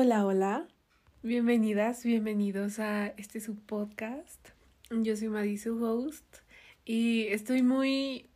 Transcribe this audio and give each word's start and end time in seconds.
Hola, 0.00 0.24
hola. 0.24 0.68
Bienvenidas, 1.24 2.04
bienvenidos 2.04 2.78
a 2.78 3.08
este 3.16 3.40
su 3.40 3.56
podcast. 3.56 4.50
Yo 4.90 5.16
soy 5.16 5.26
Maddy, 5.28 5.58
su 5.58 5.84
host, 5.84 6.24
y 6.84 7.26
estoy 7.30 7.64
muy, 7.64 8.30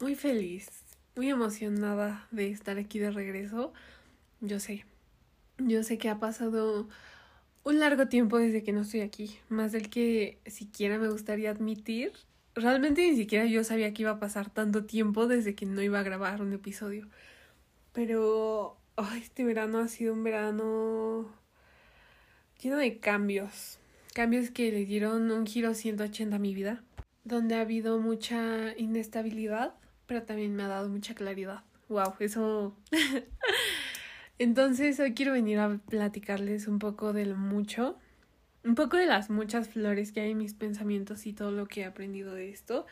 muy 0.00 0.14
feliz, 0.14 0.70
muy 1.14 1.28
emocionada 1.28 2.26
de 2.30 2.48
estar 2.48 2.78
aquí 2.78 2.98
de 2.98 3.10
regreso. 3.10 3.74
Yo 4.40 4.58
sé, 4.58 4.86
yo 5.58 5.82
sé 5.82 5.98
que 5.98 6.08
ha 6.08 6.18
pasado 6.18 6.88
un 7.62 7.78
largo 7.78 8.08
tiempo 8.08 8.38
desde 8.38 8.62
que 8.62 8.72
no 8.72 8.80
estoy 8.80 9.02
aquí, 9.02 9.36
más 9.50 9.72
del 9.72 9.90
que 9.90 10.38
siquiera 10.46 10.98
me 10.98 11.10
gustaría 11.10 11.50
admitir. 11.50 12.12
Realmente 12.54 13.06
ni 13.06 13.16
siquiera 13.16 13.44
yo 13.44 13.64
sabía 13.64 13.92
que 13.92 14.00
iba 14.00 14.12
a 14.12 14.18
pasar 14.18 14.48
tanto 14.48 14.86
tiempo 14.86 15.26
desde 15.26 15.54
que 15.54 15.66
no 15.66 15.82
iba 15.82 16.00
a 16.00 16.04
grabar 16.04 16.40
un 16.40 16.54
episodio. 16.54 17.06
Pero 17.92 18.78
este 19.16 19.44
verano 19.44 19.78
ha 19.78 19.88
sido 19.88 20.12
un 20.12 20.24
verano 20.24 21.30
lleno 22.60 22.76
de 22.76 22.98
cambios. 22.98 23.78
Cambios 24.14 24.50
que 24.50 24.70
le 24.70 24.84
dieron 24.84 25.30
un 25.30 25.46
giro 25.46 25.74
180 25.74 26.36
a 26.36 26.38
mi 26.38 26.54
vida. 26.54 26.82
Donde 27.24 27.54
ha 27.54 27.60
habido 27.60 27.98
mucha 27.98 28.76
inestabilidad, 28.76 29.74
pero 30.06 30.22
también 30.22 30.54
me 30.54 30.64
ha 30.64 30.68
dado 30.68 30.88
mucha 30.88 31.14
claridad. 31.14 31.62
Wow, 31.88 32.14
eso. 32.18 32.76
Entonces 34.38 34.98
hoy 34.98 35.14
quiero 35.14 35.32
venir 35.32 35.58
a 35.58 35.78
platicarles 35.88 36.66
un 36.66 36.78
poco 36.78 37.12
del 37.12 37.36
mucho. 37.36 37.96
Un 38.64 38.74
poco 38.74 38.96
de 38.96 39.06
las 39.06 39.30
muchas 39.30 39.68
flores 39.68 40.12
que 40.12 40.20
hay 40.20 40.32
en 40.32 40.38
mis 40.38 40.54
pensamientos 40.54 41.26
y 41.26 41.32
todo 41.32 41.50
lo 41.50 41.66
que 41.66 41.82
he 41.82 41.84
aprendido 41.84 42.34
de 42.34 42.50
esto. 42.50 42.86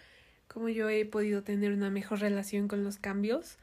Cómo 0.49 0.69
yo 0.69 0.89
he 0.89 1.05
podido 1.05 1.43
tener 1.43 1.73
una 1.73 1.91
mejor 1.91 2.21
relación 2.21 2.67
con 2.67 2.83
los 2.83 2.99
cambios 2.99 3.59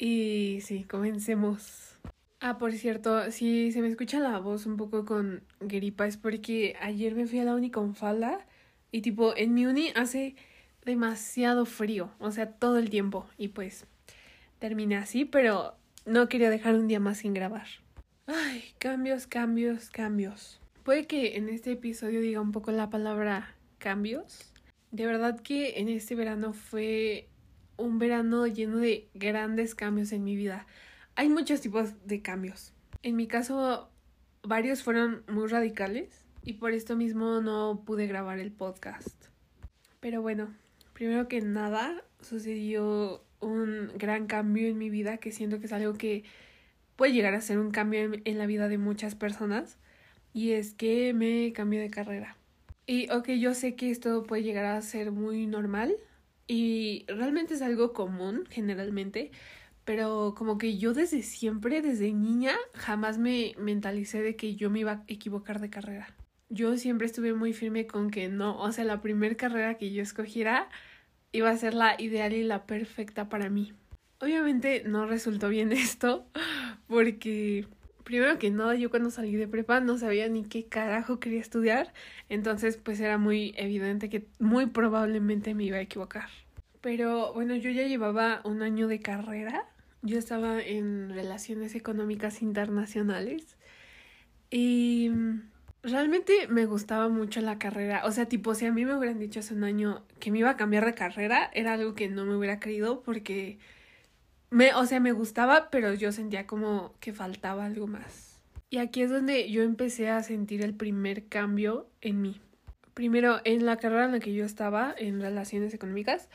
y 0.00 0.62
sí, 0.62 0.84
comencemos. 0.84 1.98
Ah, 2.40 2.56
por 2.56 2.72
cierto, 2.72 3.30
si 3.30 3.70
se 3.70 3.82
me 3.82 3.88
escucha 3.88 4.18
la 4.18 4.38
voz 4.38 4.64
un 4.64 4.78
poco 4.78 5.04
con 5.04 5.42
gripa 5.60 6.06
es 6.06 6.16
porque 6.16 6.74
ayer 6.80 7.14
me 7.14 7.26
fui 7.26 7.38
a 7.38 7.44
la 7.44 7.54
uni 7.54 7.70
con 7.70 7.94
falda 7.94 8.46
y 8.90 9.02
tipo 9.02 9.36
en 9.36 9.52
mi 9.52 9.66
uni 9.66 9.92
hace 9.94 10.36
demasiado 10.86 11.66
frío, 11.66 12.10
o 12.18 12.30
sea, 12.32 12.50
todo 12.50 12.78
el 12.78 12.88
tiempo 12.88 13.26
y 13.36 13.48
pues 13.48 13.86
terminé 14.58 14.96
así, 14.96 15.26
pero 15.26 15.74
no 16.06 16.30
quería 16.30 16.48
dejar 16.48 16.76
un 16.76 16.88
día 16.88 16.98
más 16.98 17.18
sin 17.18 17.34
grabar. 17.34 17.66
Ay, 18.26 18.64
cambios, 18.78 19.26
cambios, 19.26 19.90
cambios. 19.90 20.62
Puede 20.82 21.06
que 21.06 21.36
en 21.36 21.50
este 21.50 21.72
episodio 21.72 22.22
diga 22.22 22.40
un 22.40 22.52
poco 22.52 22.72
la 22.72 22.88
palabra 22.88 23.54
cambios. 23.76 24.50
De 24.92 25.04
verdad 25.04 25.38
que 25.40 25.78
en 25.78 25.90
este 25.90 26.14
verano 26.14 26.54
fue 26.54 27.28
un 27.80 27.98
verano 27.98 28.46
lleno 28.46 28.78
de 28.78 29.08
grandes 29.14 29.74
cambios 29.74 30.12
en 30.12 30.24
mi 30.24 30.36
vida. 30.36 30.66
Hay 31.16 31.28
muchos 31.28 31.60
tipos 31.60 32.06
de 32.06 32.22
cambios. 32.22 32.72
En 33.02 33.16
mi 33.16 33.26
caso, 33.26 33.90
varios 34.42 34.82
fueron 34.82 35.24
muy 35.28 35.48
radicales 35.48 36.24
y 36.42 36.54
por 36.54 36.72
esto 36.72 36.96
mismo 36.96 37.40
no 37.40 37.82
pude 37.84 38.06
grabar 38.06 38.38
el 38.38 38.52
podcast. 38.52 39.26
Pero 40.00 40.22
bueno, 40.22 40.54
primero 40.92 41.28
que 41.28 41.40
nada, 41.40 42.02
sucedió 42.20 43.24
un 43.40 43.90
gran 43.96 44.26
cambio 44.26 44.68
en 44.68 44.78
mi 44.78 44.90
vida 44.90 45.18
que 45.18 45.32
siento 45.32 45.60
que 45.60 45.66
es 45.66 45.72
algo 45.72 45.94
que 45.94 46.24
puede 46.96 47.12
llegar 47.12 47.34
a 47.34 47.40
ser 47.40 47.58
un 47.58 47.70
cambio 47.70 48.10
en, 48.24 48.38
la 48.38 48.46
vida 48.46 48.68
de 48.68 48.78
muchas 48.78 49.14
personas 49.14 49.78
y 50.32 50.52
es 50.52 50.74
que 50.74 51.14
me 51.14 51.52
cambié 51.52 51.80
de 51.80 51.90
carrera. 51.90 52.36
Y 52.86 53.10
ok, 53.10 53.30
yo 53.30 53.54
sé 53.54 53.74
que 53.74 53.90
esto 53.90 54.22
puede 54.24 54.42
llegar 54.42 54.64
a 54.64 54.82
ser 54.82 55.10
muy 55.10 55.46
normal, 55.46 55.94
y 56.50 57.04
realmente 57.06 57.54
es 57.54 57.62
algo 57.62 57.92
común 57.92 58.44
generalmente, 58.50 59.30
pero 59.84 60.34
como 60.36 60.58
que 60.58 60.78
yo 60.78 60.94
desde 60.94 61.22
siempre, 61.22 61.80
desde 61.80 62.12
niña, 62.12 62.56
jamás 62.74 63.18
me 63.18 63.54
mentalicé 63.56 64.20
de 64.20 64.34
que 64.34 64.56
yo 64.56 64.68
me 64.68 64.80
iba 64.80 64.90
a 64.90 65.04
equivocar 65.06 65.60
de 65.60 65.70
carrera. 65.70 66.12
Yo 66.48 66.76
siempre 66.76 67.06
estuve 67.06 67.34
muy 67.34 67.52
firme 67.52 67.86
con 67.86 68.10
que 68.10 68.28
no, 68.28 68.60
o 68.60 68.72
sea, 68.72 68.84
la 68.84 69.00
primera 69.00 69.36
carrera 69.36 69.78
que 69.78 69.92
yo 69.92 70.02
escogiera 70.02 70.68
iba 71.30 71.50
a 71.50 71.56
ser 71.56 71.72
la 71.72 71.94
ideal 72.02 72.32
y 72.32 72.42
la 72.42 72.66
perfecta 72.66 73.28
para 73.28 73.48
mí. 73.48 73.72
Obviamente 74.18 74.82
no 74.84 75.06
resultó 75.06 75.50
bien 75.50 75.70
esto, 75.72 76.26
porque 76.88 77.68
primero 78.02 78.40
que 78.40 78.50
nada 78.50 78.74
yo 78.74 78.90
cuando 78.90 79.12
salí 79.12 79.36
de 79.36 79.46
prepa 79.46 79.78
no 79.78 79.98
sabía 79.98 80.28
ni 80.28 80.42
qué 80.42 80.64
carajo 80.66 81.20
quería 81.20 81.40
estudiar, 81.40 81.92
entonces 82.28 82.76
pues 82.76 82.98
era 82.98 83.18
muy 83.18 83.54
evidente 83.56 84.08
que 84.08 84.26
muy 84.40 84.66
probablemente 84.66 85.54
me 85.54 85.62
iba 85.62 85.76
a 85.76 85.82
equivocar. 85.82 86.28
Pero 86.80 87.32
bueno, 87.34 87.54
yo 87.56 87.70
ya 87.70 87.84
llevaba 87.84 88.40
un 88.44 88.62
año 88.62 88.88
de 88.88 89.00
carrera, 89.00 89.66
yo 90.02 90.18
estaba 90.18 90.60
en 90.60 91.10
relaciones 91.10 91.74
económicas 91.74 92.40
internacionales 92.42 93.56
y 94.50 95.10
realmente 95.82 96.48
me 96.48 96.66
gustaba 96.66 97.08
mucho 97.08 97.40
la 97.40 97.58
carrera, 97.58 98.02
o 98.04 98.12
sea, 98.12 98.26
tipo 98.26 98.54
si 98.54 98.66
a 98.66 98.72
mí 98.72 98.84
me 98.84 98.96
hubieran 98.96 99.18
dicho 99.18 99.40
hace 99.40 99.54
un 99.54 99.64
año 99.64 100.02
que 100.18 100.30
me 100.30 100.38
iba 100.38 100.50
a 100.50 100.56
cambiar 100.56 100.84
de 100.84 100.94
carrera, 100.94 101.50
era 101.52 101.74
algo 101.74 101.94
que 101.94 102.08
no 102.08 102.24
me 102.24 102.34
hubiera 102.34 102.60
creído 102.60 103.02
porque 103.02 103.58
me, 104.50 104.74
o 104.74 104.84
sea, 104.86 105.00
me 105.00 105.12
gustaba, 105.12 105.70
pero 105.70 105.94
yo 105.94 106.12
sentía 106.12 106.46
como 106.46 106.94
que 107.00 107.12
faltaba 107.12 107.64
algo 107.64 107.86
más. 107.86 108.40
Y 108.68 108.78
aquí 108.78 109.02
es 109.02 109.10
donde 109.10 109.50
yo 109.50 109.62
empecé 109.62 110.10
a 110.10 110.22
sentir 110.22 110.62
el 110.62 110.74
primer 110.74 111.26
cambio 111.26 111.88
en 112.00 112.22
mí. 112.22 112.40
Primero, 112.94 113.40
en 113.44 113.66
la 113.66 113.76
carrera 113.76 114.04
en 114.04 114.12
la 114.12 114.20
que 114.20 114.32
yo 114.32 114.44
estaba, 114.44 114.94
en 114.96 115.20
relaciones 115.20 115.74
económicas, 115.74 116.28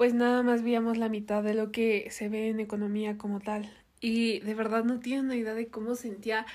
pues 0.00 0.14
nada 0.14 0.42
más 0.42 0.62
veíamos 0.62 0.96
la 0.96 1.10
mitad 1.10 1.42
de 1.42 1.52
lo 1.52 1.72
que 1.72 2.08
se 2.08 2.30
ve 2.30 2.48
en 2.48 2.58
economía 2.58 3.18
como 3.18 3.38
tal. 3.38 3.70
Y 4.00 4.40
de 4.40 4.54
verdad 4.54 4.82
no 4.82 4.98
tienen 4.98 5.26
una 5.26 5.36
idea 5.36 5.52
de 5.52 5.66
cómo 5.68 5.94
sentía, 5.94 6.46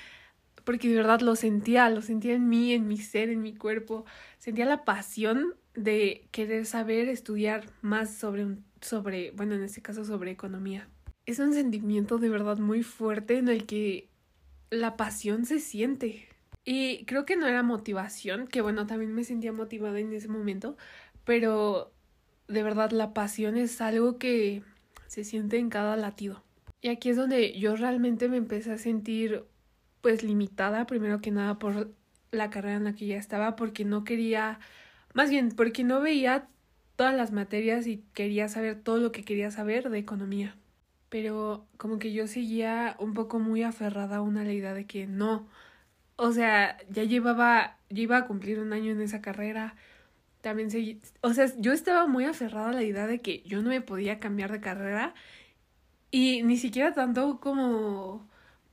porque 0.64 0.88
de 0.88 0.96
verdad 0.96 1.20
lo 1.20 1.36
sentía, 1.36 1.88
lo 1.88 2.02
sentía 2.02 2.34
en 2.34 2.48
mí, 2.48 2.72
en 2.72 2.88
mi 2.88 2.96
ser, 2.96 3.30
en 3.30 3.42
mi 3.42 3.54
cuerpo. 3.54 4.04
Sentía 4.40 4.66
la 4.66 4.84
pasión 4.84 5.54
de 5.74 6.26
querer 6.32 6.66
saber, 6.66 7.08
estudiar 7.08 7.70
más 7.82 8.12
sobre, 8.16 8.48
sobre 8.80 9.30
bueno, 9.30 9.54
en 9.54 9.62
este 9.62 9.80
caso 9.80 10.04
sobre 10.04 10.32
economía 10.32 10.88
es 11.24 11.38
un 11.38 11.52
sentimiento 11.52 12.18
de 12.18 12.30
verdad 12.30 12.58
muy 12.58 12.82
fuerte 12.82 13.38
en 13.38 13.46
el 13.48 13.64
que 13.64 14.08
la 14.70 14.96
pasión 14.96 15.44
se 15.44 15.60
siente. 15.60 16.28
Y 16.64 17.04
creo 17.04 17.24
que 17.24 17.36
no 17.36 17.46
era 17.46 17.62
motivación, 17.62 18.48
que 18.48 18.60
bueno, 18.60 18.88
también 18.88 19.14
me 19.14 19.22
sentía 19.22 19.52
motivada 19.52 20.00
en 20.00 20.12
ese 20.12 20.26
momento, 20.26 20.76
pero 21.24 21.92
de 22.48 22.62
verdad 22.62 22.90
la 22.90 23.12
pasión 23.14 23.56
es 23.56 23.80
algo 23.80 24.18
que 24.18 24.62
se 25.06 25.24
siente 25.24 25.58
en 25.58 25.70
cada 25.70 25.96
latido. 25.96 26.42
Y 26.80 26.88
aquí 26.88 27.10
es 27.10 27.16
donde 27.16 27.58
yo 27.58 27.76
realmente 27.76 28.28
me 28.28 28.36
empecé 28.36 28.72
a 28.72 28.78
sentir 28.78 29.44
pues 30.00 30.22
limitada, 30.22 30.86
primero 30.86 31.20
que 31.20 31.30
nada 31.30 31.58
por 31.58 31.90
la 32.30 32.50
carrera 32.50 32.76
en 32.76 32.84
la 32.84 32.94
que 32.94 33.06
ya 33.06 33.16
estaba, 33.16 33.56
porque 33.56 33.84
no 33.84 34.04
quería, 34.04 34.60
más 35.14 35.30
bien 35.30 35.50
porque 35.50 35.84
no 35.84 36.00
veía 36.00 36.48
todas 36.96 37.14
las 37.14 37.32
materias 37.32 37.86
y 37.86 38.04
quería 38.14 38.48
saber 38.48 38.80
todo 38.82 38.98
lo 38.98 39.12
que 39.12 39.24
quería 39.24 39.50
saber 39.50 39.90
de 39.90 39.98
economía 39.98 40.56
pero 41.08 41.66
como 41.76 41.98
que 41.98 42.12
yo 42.12 42.26
seguía 42.26 42.96
un 42.98 43.14
poco 43.14 43.38
muy 43.38 43.62
aferrada 43.62 44.16
a 44.16 44.22
una 44.22 44.44
la 44.44 44.52
idea 44.52 44.74
de 44.74 44.86
que 44.86 45.06
no, 45.06 45.48
o 46.16 46.32
sea, 46.32 46.78
ya 46.90 47.04
llevaba, 47.04 47.78
ya 47.90 48.02
iba 48.02 48.18
a 48.18 48.26
cumplir 48.26 48.60
un 48.60 48.72
año 48.72 48.92
en 48.92 49.00
esa 49.02 49.20
carrera, 49.22 49.76
también 50.46 50.70
seguí, 50.70 51.00
o 51.22 51.34
sea, 51.34 51.50
yo 51.58 51.72
estaba 51.72 52.06
muy 52.06 52.24
aferrada 52.24 52.68
a 52.68 52.72
la 52.72 52.84
idea 52.84 53.08
de 53.08 53.18
que 53.18 53.42
yo 53.46 53.62
no 53.62 53.70
me 53.70 53.80
podía 53.80 54.20
cambiar 54.20 54.52
de 54.52 54.60
carrera 54.60 55.12
y 56.12 56.44
ni 56.44 56.56
siquiera 56.56 56.94
tanto 56.94 57.40
como 57.40 58.28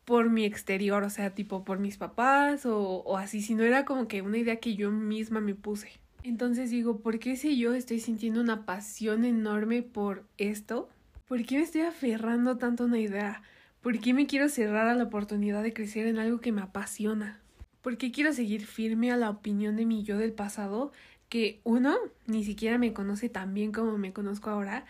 por 0.06 0.29
mi 0.29 0.45
exterior, 0.45 1.01
o 1.01 1.09
sea, 1.09 1.34
tipo 1.34 1.63
por 1.63 1.79
mis 1.79 1.97
papás 1.97 2.67
o, 2.67 2.78
o 2.78 3.17
así, 3.17 3.41
sino 3.41 3.63
era 3.63 3.85
como 3.85 4.07
que 4.07 4.22
una 4.22 4.38
idea 4.38 4.57
que 4.57 4.75
yo 4.75 4.91
misma 4.91 5.41
me 5.41 5.56
puse. 5.56 5.89
Entonces 6.22 6.69
digo, 6.69 7.00
¿por 7.00 7.17
qué 7.17 7.38
si 7.38 7.57
yo 7.57 7.73
estoy 7.73 8.00
sintiendo 8.00 8.40
una 8.40 8.67
pasión 8.67 9.25
enorme 9.25 9.81
por 9.81 10.28
esto? 10.37 10.90
¿Por 11.28 11.43
qué 11.43 11.58
me 11.58 11.64
estoy 11.64 11.81
aferrando 11.81 12.58
tanto 12.59 12.84
a 12.84 12.85
una 12.85 12.99
idea? 12.99 13.41
¿Por 13.81 13.99
qué 13.99 14.14
me 14.14 14.28
quiero 14.28 14.47
cerrar 14.47 14.85
a 14.85 14.93
la 14.93 15.05
oportunidad 15.05 15.64
de 15.64 15.73
crecer 15.73 16.05
en 16.05 16.20
algo 16.20 16.40
que 16.40 16.52
me 16.52 16.61
apasiona? 16.61 17.40
¿Por 17.81 17.97
qué 17.97 18.11
quiero 18.11 18.31
seguir 18.31 18.67
firme 18.67 19.11
a 19.11 19.17
la 19.17 19.31
opinión 19.31 19.75
de 19.75 19.87
mi 19.87 20.03
yo 20.03 20.20
del 20.20 20.34
pasado 20.34 20.91
que 21.34 21.62
uno, 21.64 21.97
ni 22.28 22.44
siquiera 22.44 22.78
me 22.78 22.94
conoce 22.94 23.28
tan 23.28 23.56
bien 23.56 23.72
como 23.72 23.97
me 23.97 24.14
conozco 24.14 24.52
ahora 24.52 24.85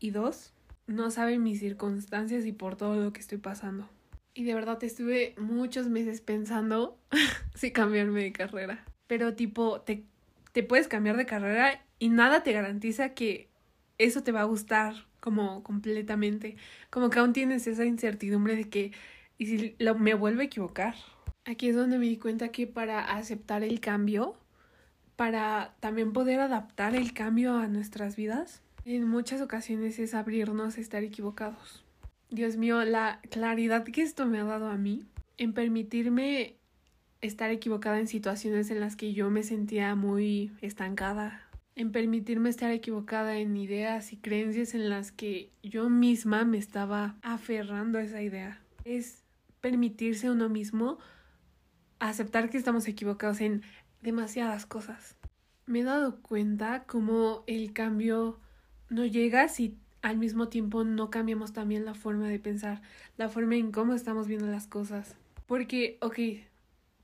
y 0.00 0.10
dos, 0.10 0.52
no 0.88 1.12
sabe 1.12 1.38
mis 1.38 1.60
circunstancias 1.60 2.46
y 2.46 2.50
por 2.50 2.74
todo 2.74 2.96
lo 2.96 3.12
que 3.12 3.20
estoy 3.20 3.38
pasando? 3.38 3.88
Y 4.34 4.42
de 4.42 4.54
verdad 4.54 4.82
estuve 4.82 5.36
muchos 5.38 5.86
meses 5.86 6.20
pensando 6.20 6.98
si 7.54 7.70
cambiarme 7.70 8.24
de 8.24 8.32
carrera. 8.32 8.84
Pero 9.06 9.36
tipo, 9.36 9.82
te, 9.82 10.02
te 10.50 10.64
puedes 10.64 10.88
cambiar 10.88 11.16
de 11.16 11.26
carrera 11.26 11.86
y 12.00 12.08
nada 12.08 12.42
te 12.42 12.50
garantiza 12.50 13.10
que 13.10 13.48
eso 13.96 14.24
te 14.24 14.32
va 14.32 14.40
a 14.40 14.46
gustar 14.46 15.06
como 15.20 15.62
completamente, 15.62 16.56
como 16.90 17.08
que 17.08 17.20
aún 17.20 17.32
tienes 17.32 17.68
esa 17.68 17.84
incertidumbre 17.84 18.56
de 18.56 18.68
que, 18.68 18.90
¿y 19.38 19.46
si 19.46 19.76
lo, 19.78 19.94
me 19.94 20.14
vuelvo 20.14 20.40
a 20.40 20.44
equivocar? 20.46 20.96
Aquí 21.44 21.68
es 21.68 21.76
donde 21.76 21.98
me 21.98 22.06
di 22.06 22.16
cuenta 22.16 22.48
que 22.48 22.66
para 22.66 23.12
aceptar 23.14 23.62
el 23.62 23.78
cambio, 23.78 24.36
para 25.16 25.74
también 25.80 26.12
poder 26.12 26.40
adaptar 26.40 26.94
el 26.94 27.12
cambio 27.12 27.56
a 27.56 27.68
nuestras 27.68 28.16
vidas, 28.16 28.62
en 28.84 29.08
muchas 29.08 29.40
ocasiones 29.40 29.98
es 29.98 30.14
abrirnos 30.14 30.76
a 30.76 30.80
estar 30.80 31.02
equivocados. 31.02 31.84
Dios 32.30 32.56
mío, 32.56 32.84
la 32.84 33.20
claridad 33.30 33.84
que 33.84 34.02
esto 34.02 34.26
me 34.26 34.40
ha 34.40 34.44
dado 34.44 34.68
a 34.68 34.76
mí 34.76 35.04
en 35.38 35.52
permitirme 35.52 36.56
estar 37.20 37.50
equivocada 37.50 37.98
en 37.98 38.06
situaciones 38.06 38.70
en 38.70 38.80
las 38.80 38.96
que 38.96 39.14
yo 39.14 39.30
me 39.30 39.42
sentía 39.42 39.94
muy 39.94 40.52
estancada, 40.60 41.48
en 41.76 41.92
permitirme 41.92 42.50
estar 42.50 42.70
equivocada 42.70 43.38
en 43.38 43.56
ideas 43.56 44.12
y 44.12 44.16
creencias 44.16 44.74
en 44.74 44.90
las 44.90 45.12
que 45.12 45.50
yo 45.62 45.88
misma 45.88 46.44
me 46.44 46.58
estaba 46.58 47.16
aferrando 47.22 47.98
a 47.98 48.02
esa 48.02 48.20
idea. 48.20 48.60
Es 48.84 49.22
permitirse 49.60 50.26
a 50.26 50.32
uno 50.32 50.48
mismo 50.48 50.98
aceptar 51.98 52.50
que 52.50 52.58
estamos 52.58 52.86
equivocados 52.86 53.40
en 53.40 53.62
demasiadas 54.04 54.66
cosas. 54.66 55.16
Me 55.66 55.80
he 55.80 55.84
dado 55.84 56.20
cuenta 56.20 56.84
cómo 56.86 57.42
el 57.46 57.72
cambio 57.72 58.38
no 58.90 59.06
llega 59.06 59.48
si 59.48 59.76
al 60.02 60.18
mismo 60.18 60.48
tiempo 60.48 60.84
no 60.84 61.10
cambiamos 61.10 61.54
también 61.54 61.86
la 61.86 61.94
forma 61.94 62.28
de 62.28 62.38
pensar, 62.38 62.82
la 63.16 63.30
forma 63.30 63.56
en 63.56 63.72
cómo 63.72 63.94
estamos 63.94 64.28
viendo 64.28 64.46
las 64.46 64.66
cosas. 64.66 65.16
Porque, 65.46 65.96
ok, 66.02 66.18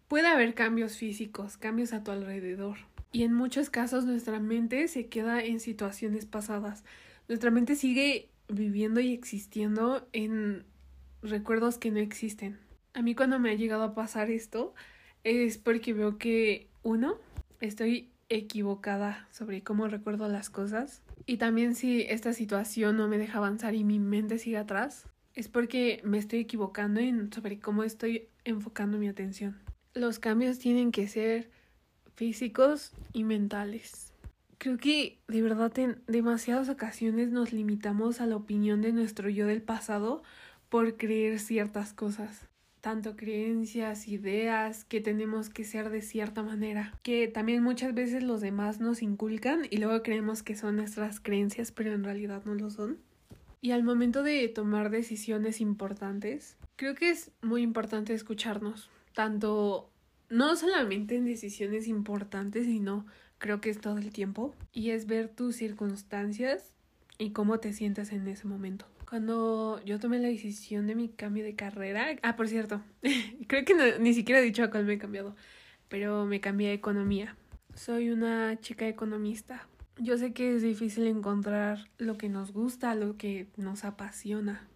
puede 0.07 0.27
haber 0.27 0.55
cambios 0.55 0.97
físicos, 0.97 1.57
cambios 1.57 1.95
a 1.95 2.05
tu 2.05 2.11
alrededor. 2.11 2.77
Y 3.13 3.25
en 3.25 3.33
muchos 3.33 3.71
casos 3.71 4.05
nuestra 4.05 4.39
mente 4.39 4.87
se 4.87 5.07
queda 5.07 5.43
en 5.43 5.59
situaciones 5.59 6.27
pasadas. 6.27 6.85
Nuestra 7.29 7.51
mente 7.51 7.75
sigue 7.75 8.29
viviendo 8.49 9.01
y 9.01 9.15
existiendo 9.15 10.07
en 10.13 10.65
recuerdos 11.23 11.79
que 11.79 11.91
no 11.91 11.99
existen. 11.99 12.59
A 12.93 13.03
mí 13.03 13.15
cuando 13.15 13.39
me 13.39 13.51
ha 13.51 13.55
llegado 13.55 13.83
a 13.83 13.95
pasar 13.95 14.31
esto 14.31 14.75
es 15.25 15.59
porque 15.59 15.93
veo 15.93 16.19
que, 16.19 16.70
uno, 16.83 17.19
estoy 17.61 18.11
equivocada 18.29 19.27
sobre 19.31 19.63
cómo 19.63 19.89
recuerdo 19.89 20.29
las 20.29 20.51
cosas. 20.51 21.03
Y 21.27 21.37
también 21.37 21.75
si 21.75 22.03
esta 22.03 22.33
situación 22.33 22.97
no 22.97 23.09
me 23.09 23.19
deja 23.19 23.39
avanzar 23.39 23.75
y 23.75 23.85
mi 23.85 23.99
mente 23.99 24.39
sigue 24.39 24.57
atrás, 24.57 25.05
es 25.35 25.49
porque 25.49 26.01
me 26.05 26.19
estoy 26.19 26.41
equivocando 26.41 27.01
sobre 27.33 27.59
cómo 27.59 27.83
estoy 27.83 28.29
enfocando 28.45 28.99
mi 28.99 29.09
atención. 29.09 29.59
Los 29.95 30.19
cambios 30.19 30.59
tienen 30.59 30.93
que 30.93 31.09
ser 31.09 31.51
físicos 32.15 32.93
y 33.13 33.25
mentales. 33.25 34.13
Creo 34.59 34.77
que 34.77 35.19
de 35.27 35.43
verdad 35.43 35.77
en 35.79 36.03
demasiadas 36.07 36.69
ocasiones 36.69 37.31
nos 37.31 37.53
limitamos 37.53 38.21
a 38.21 38.27
la 38.27 38.37
opinión 38.37 38.83
de 38.83 38.93
nuestro 38.93 39.29
yo 39.29 39.47
del 39.47 39.63
pasado 39.63 40.23
por 40.69 40.97
creer 40.97 41.41
ciertas 41.41 41.93
cosas 41.93 42.51
tanto 42.81 43.17
creencias, 43.17 44.09
ideas, 44.09 44.85
que 44.85 45.01
tenemos 45.01 45.51
que 45.51 45.65
ser 45.65 45.91
de 45.91 46.03
cierta 46.03 46.43
manera, 46.43 46.99
que 47.03 47.29
también 47.29 47.63
muchas 47.63 47.95
veces 47.95 48.23
los 48.23 48.41
demás 48.41 48.81
nos 48.81 49.03
inculcan 49.03 49.67
y 49.71 49.77
luego 49.77 50.03
creemos 50.03 50.43
que 50.43 50.57
son 50.57 50.77
nuestras 50.77 51.21
creencias, 51.21 51.73
pero 51.73 51.93
en 51.93 52.05
realidad 52.05 52.43
no 52.45 52.55
lo 52.55 52.71
son. 52.71 52.99
Y 53.61 53.73
al 53.73 53.83
momento 53.83 54.23
de 54.23 54.49
tomar 54.49 54.91
decisiones 54.91 55.61
importantes, 55.61 56.57
creo 56.77 56.95
que 56.95 57.11
es 57.11 57.31
muy 57.43 57.63
importante 57.63 58.15
escucharnos, 58.15 58.89
tanto 59.13 59.91
no 60.31 60.57
solamente 60.57 61.17
en 61.17 61.27
decisiones 61.27 61.87
importantes, 61.87 62.65
sino 62.65 63.05
creo 63.37 63.61
que 63.61 63.71
es 63.71 63.81
todo 63.81 63.99
el 63.99 64.13
tiempo, 64.13 64.55
y 64.73 64.91
es 64.91 65.07
ver 65.07 65.29
tus 65.29 65.57
circunstancias 65.57 66.73
y 67.19 67.31
cómo 67.33 67.59
te 67.59 67.73
sientes 67.75 68.13
en 68.13 68.27
ese 68.29 68.47
momento. 68.47 68.87
Cuando 69.11 69.83
yo 69.85 69.99
tomé 69.99 70.21
la 70.21 70.29
decisión 70.29 70.87
de 70.87 70.95
mi 70.95 71.09
cambio 71.09 71.43
de 71.43 71.57
carrera, 71.57 72.17
ah, 72.23 72.37
por 72.37 72.47
cierto, 72.47 72.81
creo 73.49 73.65
que 73.65 73.99
ni 73.99 74.15
siquiera 74.15 74.41
he 74.41 74.45
dicho 74.45 74.63
a 74.63 74.71
cuál 74.71 74.85
me 74.85 74.93
he 74.93 74.99
cambiado, 74.99 75.35
pero 75.89 76.27
me 76.27 76.41
cambié 76.41 76.71
a 76.71 76.75
economía. 76.75 77.37
Soy 77.75 78.11
una 78.11 78.61
chica 78.61 78.87
economista. 78.87 79.67
Yo 79.99 80.17
sé 80.17 80.33
que 80.33 80.55
es 80.55 80.63
difícil 80.63 81.09
encontrar 81.09 81.91
lo 81.99 82.17
que 82.17 82.29
nos 82.29 82.53
gusta, 82.53 82.95
lo 82.95 83.17
que 83.17 83.49
nos 83.57 83.85
apasiona. 83.85 84.69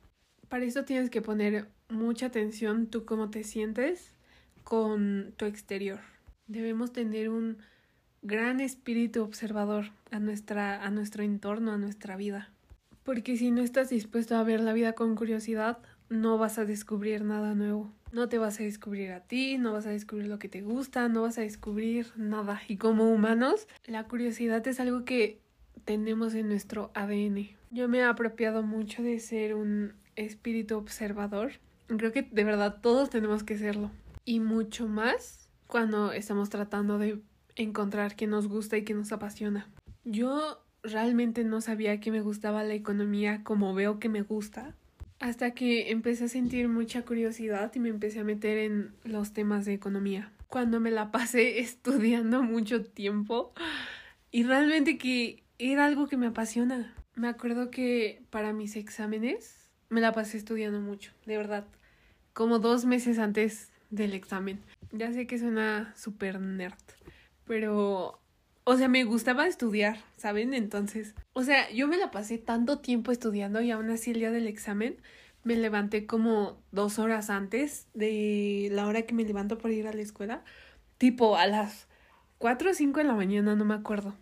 Para 0.48 0.64
eso 0.64 0.84
tienes 0.84 1.10
que 1.10 1.22
poner 1.22 1.68
mucha 1.88 2.26
atención 2.26 2.88
tú 2.88 3.04
cómo 3.04 3.30
te 3.30 3.44
sientes 3.44 4.16
con 4.64 5.32
tu 5.36 5.44
exterior. 5.44 6.00
Debemos 6.48 6.92
tener 6.92 7.28
un 7.28 7.58
gran 8.22 8.58
espíritu 8.60 9.22
observador 9.22 9.92
a, 10.10 10.18
nuestra, 10.18 10.84
a 10.84 10.90
nuestro 10.90 11.22
entorno, 11.22 11.70
a 11.70 11.78
nuestra 11.78 12.16
vida. 12.16 12.53
Porque 13.04 13.36
si 13.36 13.50
no 13.50 13.62
estás 13.62 13.90
dispuesto 13.90 14.36
a 14.36 14.42
ver 14.42 14.60
la 14.60 14.72
vida 14.72 14.94
con 14.94 15.14
curiosidad, 15.14 15.78
no 16.08 16.38
vas 16.38 16.58
a 16.58 16.64
descubrir 16.64 17.22
nada 17.22 17.54
nuevo. 17.54 17.92
No 18.12 18.28
te 18.28 18.38
vas 18.38 18.60
a 18.60 18.62
descubrir 18.62 19.12
a 19.12 19.20
ti, 19.20 19.58
no 19.58 19.72
vas 19.72 19.86
a 19.86 19.90
descubrir 19.90 20.28
lo 20.28 20.38
que 20.38 20.48
te 20.48 20.62
gusta, 20.62 21.08
no 21.08 21.22
vas 21.22 21.38
a 21.38 21.42
descubrir 21.42 22.06
nada. 22.16 22.62
Y 22.68 22.76
como 22.76 23.10
humanos, 23.10 23.68
la 23.86 24.04
curiosidad 24.04 24.66
es 24.66 24.80
algo 24.80 25.04
que 25.04 25.40
tenemos 25.84 26.34
en 26.34 26.48
nuestro 26.48 26.90
ADN. 26.94 27.48
Yo 27.70 27.88
me 27.88 27.98
he 27.98 28.04
apropiado 28.04 28.62
mucho 28.62 29.02
de 29.02 29.18
ser 29.18 29.54
un 29.54 29.94
espíritu 30.16 30.76
observador. 30.76 31.52
Creo 31.88 32.12
que 32.12 32.22
de 32.22 32.44
verdad 32.44 32.78
todos 32.80 33.10
tenemos 33.10 33.42
que 33.42 33.58
serlo. 33.58 33.90
Y 34.24 34.40
mucho 34.40 34.88
más 34.88 35.48
cuando 35.66 36.12
estamos 36.12 36.48
tratando 36.50 36.98
de 36.98 37.20
encontrar 37.56 38.16
qué 38.16 38.26
nos 38.26 38.48
gusta 38.48 38.76
y 38.76 38.84
qué 38.84 38.94
nos 38.94 39.12
apasiona. 39.12 39.68
Yo 40.04 40.63
realmente 40.84 41.42
no 41.44 41.60
sabía 41.60 41.98
que 41.98 42.12
me 42.12 42.20
gustaba 42.20 42.62
la 42.62 42.74
economía 42.74 43.42
como 43.42 43.74
veo 43.74 43.98
que 43.98 44.08
me 44.08 44.22
gusta. 44.22 44.74
Hasta 45.18 45.52
que 45.52 45.90
empecé 45.90 46.24
a 46.24 46.28
sentir 46.28 46.68
mucha 46.68 47.02
curiosidad 47.02 47.72
y 47.74 47.80
me 47.80 47.88
empecé 47.88 48.20
a 48.20 48.24
meter 48.24 48.58
en 48.58 48.94
los 49.04 49.32
temas 49.32 49.64
de 49.64 49.72
economía. 49.72 50.30
Cuando 50.48 50.80
me 50.80 50.90
la 50.90 51.10
pasé 51.10 51.58
estudiando 51.60 52.42
mucho 52.42 52.84
tiempo 52.84 53.52
y 54.30 54.44
realmente 54.44 54.98
que 54.98 55.42
era 55.58 55.86
algo 55.86 56.06
que 56.06 56.16
me 56.16 56.26
apasiona. 56.26 56.94
Me 57.14 57.28
acuerdo 57.28 57.70
que 57.70 58.22
para 58.30 58.52
mis 58.52 58.76
exámenes 58.76 59.70
me 59.88 60.00
la 60.00 60.12
pasé 60.12 60.36
estudiando 60.36 60.80
mucho, 60.80 61.12
de 61.26 61.36
verdad. 61.36 61.64
Como 62.32 62.58
dos 62.58 62.84
meses 62.84 63.18
antes 63.18 63.70
del 63.90 64.12
examen. 64.12 64.60
Ya 64.90 65.12
sé 65.12 65.26
que 65.26 65.38
suena 65.38 65.94
súper 65.96 66.40
nerd, 66.40 66.74
pero 67.46 68.20
o 68.64 68.76
sea, 68.76 68.88
me 68.88 69.04
gustaba 69.04 69.46
estudiar, 69.46 69.98
¿saben? 70.16 70.54
Entonces, 70.54 71.14
o 71.34 71.42
sea, 71.42 71.70
yo 71.70 71.86
me 71.86 71.98
la 71.98 72.10
pasé 72.10 72.38
tanto 72.38 72.78
tiempo 72.78 73.12
estudiando 73.12 73.60
y 73.60 73.70
aún 73.70 73.90
así 73.90 74.10
el 74.10 74.18
día 74.18 74.30
del 74.30 74.48
examen 74.48 74.96
me 75.44 75.56
levanté 75.56 76.06
como 76.06 76.62
dos 76.72 76.98
horas 76.98 77.28
antes 77.28 77.86
de 77.92 78.68
la 78.72 78.86
hora 78.86 79.02
que 79.02 79.14
me 79.14 79.24
levanto 79.24 79.58
por 79.58 79.70
ir 79.70 79.86
a 79.86 79.92
la 79.92 80.00
escuela, 80.00 80.42
tipo 80.96 81.36
a 81.36 81.46
las 81.46 81.88
cuatro 82.38 82.70
o 82.70 82.74
cinco 82.74 83.00
de 83.00 83.04
la 83.04 83.14
mañana, 83.14 83.54
no 83.54 83.66
me 83.66 83.74
acuerdo. 83.74 84.14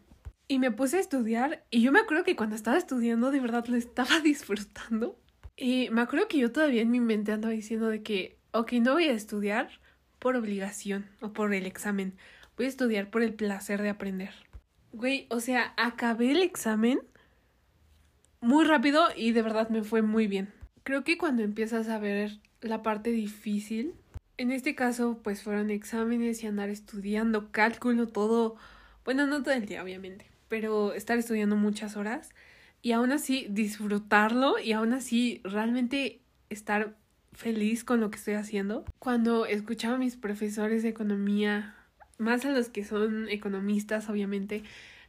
Y 0.49 0.59
me 0.59 0.73
puse 0.73 0.97
a 0.97 1.01
estudiar 1.01 1.65
y 1.71 1.83
yo 1.83 1.93
me 1.93 2.01
acuerdo 2.01 2.25
que 2.25 2.37
cuando 2.37 2.57
estaba 2.57 2.77
estudiando 2.77 3.31
de 3.31 3.41
verdad 3.41 3.67
lo 3.67 3.77
estaba 3.77 4.19
disfrutando. 4.25 5.17
Y 5.57 5.89
me 5.91 6.01
acuerdo 6.01 6.27
que 6.27 6.39
yo 6.39 6.51
todavía 6.51 6.83
en 6.83 6.91
mi 6.91 6.99
mente 6.99 7.31
andaba 7.31 7.55
diciendo 7.55 7.89
de 7.89 8.03
que, 8.03 8.39
ok, 8.51 8.73
no 8.75 8.95
voy 8.95 9.05
a 9.05 9.13
estudiar 9.13 9.71
por 10.19 10.35
obligación 10.35 11.07
o 11.21 11.33
por 11.33 11.55
el 11.55 11.67
examen 11.67 12.17
voy 12.57 12.67
a 12.67 12.69
estudiar 12.69 13.11
por 13.11 13.23
el 13.23 13.35
placer 13.35 13.83
de 13.83 13.91
aprender. 13.91 14.35
Güey, 14.93 15.27
o 15.31 15.41
sea, 15.41 15.73
acabé 15.77 16.33
el 16.33 16.43
examen 16.43 17.01
muy 18.41 18.65
rápido 18.65 19.07
y 19.17 19.33
de 19.33 19.43
verdad 19.43 19.71
me 19.71 19.83
fue 19.83 20.03
muy 20.03 20.27
bien. 20.27 20.53
Creo 20.83 21.05
que 21.05 21.17
cuando 21.17 21.43
empiezas 21.43 21.89
a 21.89 21.99
ver 21.99 22.39
la 22.61 22.83
parte 22.83 23.11
difícil, 23.11 23.95
en 24.37 24.51
este 24.51 24.75
caso 24.75 25.21
pues 25.23 25.43
fueron 25.43 25.71
exámenes 25.71 26.43
y 26.43 26.47
andar 26.47 26.69
estudiando 26.69 27.53
cálculo, 27.53 28.09
todo, 28.09 28.57
bueno, 29.05 29.27
no 29.27 29.43
todo 29.43 29.55
el 29.55 29.67
día 29.67 29.83
obviamente, 29.83 30.27
pero 30.49 30.93
estar 30.93 31.19
estudiando 31.19 31.57
muchas 31.57 31.97
horas 31.97 32.31
y 32.83 32.93
aún 32.93 33.13
así 33.13 33.47
disfrutarlo 33.49 34.59
y 34.59 34.73
aún 34.73 34.93
así 34.93 35.41
realmente 35.45 36.21
estar 36.51 36.97
feliz 37.33 37.85
con 37.85 38.01
lo 38.01 38.11
que 38.11 38.19
estoy 38.19 38.35
haciendo. 38.35 38.85
Cuando 38.99 39.47
escuchaba 39.47 39.95
a 39.95 39.99
mis 39.99 40.17
profesores 40.17 40.83
de 40.83 40.91
economía 40.91 41.77
más 42.23 42.45
a 42.45 42.51
los 42.51 42.69
que 42.71 42.85
son 42.85 43.29
economistas, 43.29 44.09
obviamente, 44.09 44.63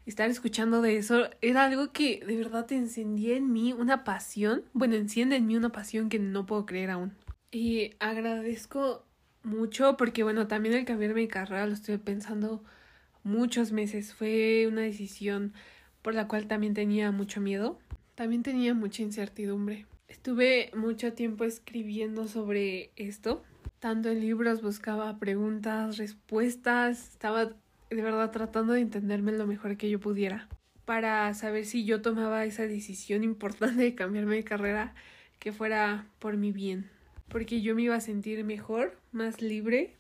estar 0.05 0.29
escuchando 0.29 0.81
de 0.81 0.97
eso 0.97 1.29
era 1.41 1.63
algo 1.63 1.91
que 1.91 2.23
de 2.25 2.35
verdad 2.35 2.65
te 2.65 2.75
encendía 2.75 3.37
en 3.37 3.51
mí 3.51 3.73
una 3.73 4.03
pasión, 4.03 4.63
bueno, 4.73 4.95
enciende 4.95 5.37
en 5.37 5.45
mí 5.47 5.55
una 5.55 5.71
pasión 5.71 6.09
que 6.09 6.19
no 6.19 6.45
puedo 6.45 6.65
creer 6.65 6.89
aún. 6.89 7.13
Y 7.51 7.91
agradezco 7.99 9.05
mucho 9.43 9.95
porque, 9.97 10.23
bueno, 10.23 10.47
también 10.47 10.75
el 10.75 10.85
cambiarme 10.85 11.21
de 11.21 11.27
carrera 11.27 11.67
lo 11.67 11.73
estoy 11.73 11.97
pensando 11.97 12.63
muchos 13.23 13.71
meses. 13.71 14.13
Fue 14.13 14.65
una 14.67 14.81
decisión 14.81 15.53
por 16.01 16.13
la 16.15 16.27
cual 16.27 16.47
también 16.47 16.73
tenía 16.73 17.11
mucho 17.11 17.39
miedo, 17.39 17.79
también 18.15 18.43
tenía 18.43 18.73
mucha 18.73 19.03
incertidumbre. 19.03 19.85
Estuve 20.07 20.71
mucho 20.75 21.13
tiempo 21.13 21.43
escribiendo 21.43 22.27
sobre 22.27 22.91
esto 22.95 23.43
tanto 23.83 24.07
en 24.07 24.21
libros, 24.21 24.61
buscaba 24.61 25.19
preguntas, 25.19 25.97
respuestas, 25.97 27.09
estaba 27.09 27.47
de 27.89 28.01
verdad 28.01 28.31
tratando 28.31 28.71
de 28.71 28.79
entenderme 28.79 29.33
lo 29.33 29.45
mejor 29.45 29.75
que 29.75 29.89
yo 29.89 29.99
pudiera 29.99 30.47
para 30.85 31.33
saber 31.33 31.65
si 31.65 31.83
yo 31.83 32.01
tomaba 32.01 32.45
esa 32.45 32.65
decisión 32.65 33.25
importante 33.25 33.83
de 33.83 33.93
cambiarme 33.93 34.37
de 34.37 34.45
carrera 34.45 34.95
que 35.37 35.51
fuera 35.51 36.07
por 36.19 36.37
mi 36.37 36.53
bien, 36.53 36.89
porque 37.27 37.61
yo 37.61 37.75
me 37.75 37.81
iba 37.81 37.95
a 37.95 37.99
sentir 37.99 38.45
mejor, 38.45 38.97
más 39.11 39.41
libre, 39.41 39.97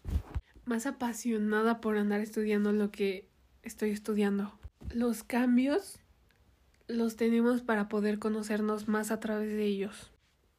más 0.63 0.85
apasionada 0.85 1.81
por 1.81 1.97
andar 1.97 2.21
estudiando 2.21 2.71
lo 2.71 2.89
que 2.89 3.27
estoy 3.63 3.89
estudiando. 3.89 4.57
Los 4.93 5.23
cambios 5.23 5.99
los 6.87 7.17
tenemos 7.17 7.63
para 7.63 7.89
poder 7.89 8.17
conocernos 8.17 8.87
más 8.87 9.11
a 9.11 9.19
través 9.19 9.49
de 9.49 9.65
ellos. 9.65 10.09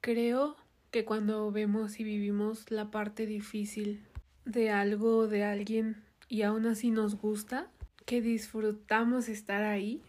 Creo 0.03 0.57
que 0.95 1.05
cuando 1.05 1.51
vemos 1.51 1.99
y 1.99 2.05
vivimos 2.05 2.71
la 2.71 2.93
parte 2.93 3.27
difícil 3.27 4.05
de 4.45 4.71
algo 4.71 5.17
o 5.17 5.27
de 5.27 5.43
alguien 5.43 5.97
y 6.29 6.43
aún 6.43 6.67
así 6.67 6.93
nos 6.93 7.17
gusta, 7.17 7.69
que 8.07 8.23
disfrutamos 8.23 9.29
estar 9.29 9.65
ahí, 9.65 10.01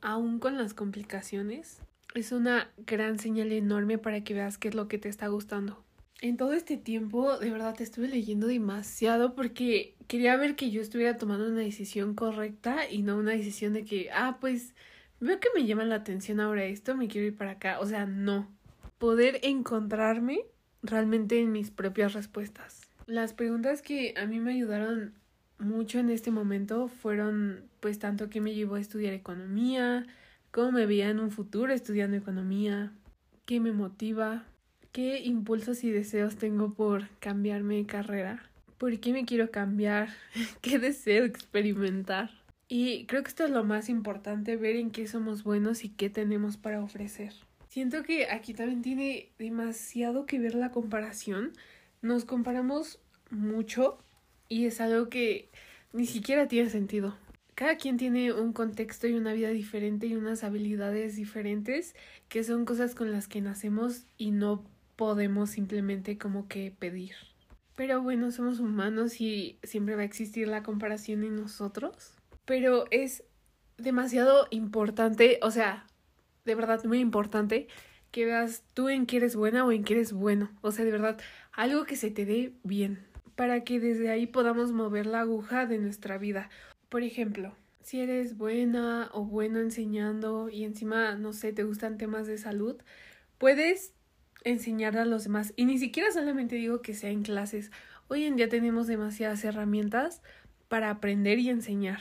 aún 0.00 0.38
con 0.38 0.56
las 0.56 0.74
complicaciones, 0.74 1.80
es 2.14 2.30
una 2.30 2.70
gran 2.86 3.18
señal 3.18 3.50
enorme 3.50 3.98
para 3.98 4.22
que 4.22 4.32
veas 4.32 4.58
qué 4.58 4.68
es 4.68 4.76
lo 4.76 4.86
que 4.86 4.98
te 4.98 5.08
está 5.08 5.26
gustando. 5.26 5.82
En 6.20 6.36
todo 6.36 6.52
este 6.52 6.76
tiempo, 6.76 7.36
de 7.36 7.50
verdad, 7.50 7.74
te 7.74 7.82
estuve 7.82 8.06
leyendo 8.06 8.46
demasiado 8.46 9.34
porque 9.34 9.96
quería 10.06 10.36
ver 10.36 10.54
que 10.54 10.70
yo 10.70 10.80
estuviera 10.80 11.16
tomando 11.16 11.48
una 11.48 11.62
decisión 11.62 12.14
correcta 12.14 12.88
y 12.88 13.02
no 13.02 13.16
una 13.16 13.32
decisión 13.32 13.72
de 13.72 13.84
que, 13.84 14.10
ah, 14.12 14.38
pues 14.40 14.76
veo 15.18 15.40
que 15.40 15.48
me 15.52 15.66
llama 15.66 15.82
la 15.82 15.96
atención 15.96 16.38
ahora 16.38 16.64
esto, 16.64 16.94
me 16.96 17.08
quiero 17.08 17.26
ir 17.26 17.36
para 17.36 17.50
acá. 17.50 17.80
O 17.80 17.86
sea, 17.86 18.06
no. 18.06 18.56
Poder 18.98 19.38
encontrarme 19.42 20.40
realmente 20.82 21.40
en 21.40 21.52
mis 21.52 21.70
propias 21.70 22.14
respuestas. 22.14 22.82
Las 23.06 23.32
preguntas 23.32 23.80
que 23.80 24.14
a 24.16 24.26
mí 24.26 24.40
me 24.40 24.52
ayudaron 24.52 25.14
mucho 25.58 25.98
en 25.98 26.10
este 26.10 26.30
momento 26.30 26.88
fueron 26.88 27.64
pues 27.80 27.98
tanto 27.98 28.28
que 28.28 28.40
me 28.40 28.54
llevó 28.54 28.74
a 28.74 28.80
estudiar 28.80 29.12
economía, 29.12 30.06
cómo 30.50 30.72
me 30.72 30.86
veía 30.86 31.10
en 31.10 31.20
un 31.20 31.30
futuro 31.30 31.72
estudiando 31.72 32.16
economía, 32.16 32.92
qué 33.44 33.60
me 33.60 33.72
motiva, 33.72 34.44
qué 34.92 35.20
impulsos 35.20 35.84
y 35.84 35.90
deseos 35.90 36.36
tengo 36.36 36.74
por 36.74 37.08
cambiarme 37.18 37.76
de 37.76 37.86
carrera, 37.86 38.50
por 38.78 38.98
qué 39.00 39.12
me 39.12 39.24
quiero 39.24 39.50
cambiar, 39.50 40.08
qué 40.60 40.78
deseo 40.78 41.24
experimentar. 41.24 42.30
Y 42.68 43.06
creo 43.06 43.22
que 43.22 43.28
esto 43.28 43.44
es 43.44 43.50
lo 43.50 43.64
más 43.64 43.88
importante, 43.88 44.56
ver 44.56 44.76
en 44.76 44.90
qué 44.90 45.06
somos 45.06 45.42
buenos 45.42 45.84
y 45.84 45.88
qué 45.88 46.10
tenemos 46.10 46.56
para 46.56 46.82
ofrecer. 46.82 47.32
Siento 47.68 48.02
que 48.02 48.30
aquí 48.30 48.54
también 48.54 48.82
tiene 48.82 49.30
demasiado 49.38 50.24
que 50.24 50.38
ver 50.38 50.54
la 50.54 50.70
comparación. 50.70 51.52
Nos 52.00 52.24
comparamos 52.24 52.98
mucho 53.30 53.98
y 54.48 54.64
es 54.66 54.80
algo 54.80 55.10
que 55.10 55.50
ni 55.92 56.06
siquiera 56.06 56.48
tiene 56.48 56.70
sentido. 56.70 57.16
Cada 57.54 57.76
quien 57.76 57.96
tiene 57.96 58.32
un 58.32 58.52
contexto 58.52 59.06
y 59.06 59.14
una 59.14 59.32
vida 59.32 59.50
diferente 59.50 60.06
y 60.06 60.14
unas 60.14 60.44
habilidades 60.44 61.16
diferentes 61.16 61.94
que 62.28 62.44
son 62.44 62.64
cosas 62.64 62.94
con 62.94 63.10
las 63.12 63.28
que 63.28 63.40
nacemos 63.40 64.04
y 64.16 64.30
no 64.30 64.64
podemos 64.96 65.50
simplemente 65.50 66.16
como 66.18 66.48
que 66.48 66.72
pedir. 66.78 67.14
Pero 67.74 68.02
bueno, 68.02 68.32
somos 68.32 68.60
humanos 68.60 69.20
y 69.20 69.58
siempre 69.62 69.94
va 69.94 70.02
a 70.02 70.06
existir 70.06 70.48
la 70.48 70.62
comparación 70.62 71.22
en 71.22 71.36
nosotros. 71.36 72.14
Pero 72.44 72.86
es 72.90 73.24
demasiado 73.76 74.46
importante, 74.50 75.38
o 75.42 75.50
sea, 75.50 75.86
de 76.48 76.54
verdad 76.54 76.82
muy 76.84 76.98
importante 76.98 77.68
que 78.10 78.24
veas 78.24 78.64
tú 78.74 78.88
en 78.88 79.06
qué 79.06 79.18
eres 79.18 79.36
buena 79.36 79.64
o 79.64 79.70
en 79.70 79.84
qué 79.84 79.94
eres 79.94 80.12
bueno. 80.12 80.50
O 80.62 80.72
sea, 80.72 80.84
de 80.84 80.90
verdad, 80.90 81.20
algo 81.52 81.84
que 81.84 81.94
se 81.94 82.10
te 82.10 82.24
dé 82.24 82.54
bien 82.64 83.06
para 83.36 83.62
que 83.62 83.78
desde 83.78 84.10
ahí 84.10 84.26
podamos 84.26 84.72
mover 84.72 85.06
la 85.06 85.20
aguja 85.20 85.66
de 85.66 85.78
nuestra 85.78 86.18
vida. 86.18 86.48
Por 86.88 87.02
ejemplo, 87.02 87.54
si 87.82 88.00
eres 88.00 88.36
buena 88.36 89.10
o 89.12 89.24
bueno 89.24 89.60
enseñando 89.60 90.48
y 90.48 90.64
encima, 90.64 91.14
no 91.16 91.32
sé, 91.32 91.52
te 91.52 91.64
gustan 91.64 91.98
temas 91.98 92.26
de 92.26 92.38
salud, 92.38 92.76
puedes 93.36 93.92
enseñar 94.42 94.96
a 94.96 95.04
los 95.04 95.24
demás. 95.24 95.52
Y 95.54 95.66
ni 95.66 95.78
siquiera 95.78 96.10
solamente 96.10 96.56
digo 96.56 96.80
que 96.80 96.94
sea 96.94 97.10
en 97.10 97.22
clases. 97.22 97.70
Hoy 98.08 98.24
en 98.24 98.36
día 98.36 98.48
tenemos 98.48 98.86
demasiadas 98.86 99.44
herramientas 99.44 100.22
para 100.68 100.90
aprender 100.90 101.38
y 101.38 101.50
enseñar. 101.50 102.00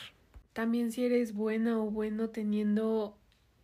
También 0.54 0.92
si 0.92 1.06
eres 1.06 1.34
buena 1.34 1.80
o 1.80 1.92
bueno 1.92 2.30
teniendo 2.30 3.18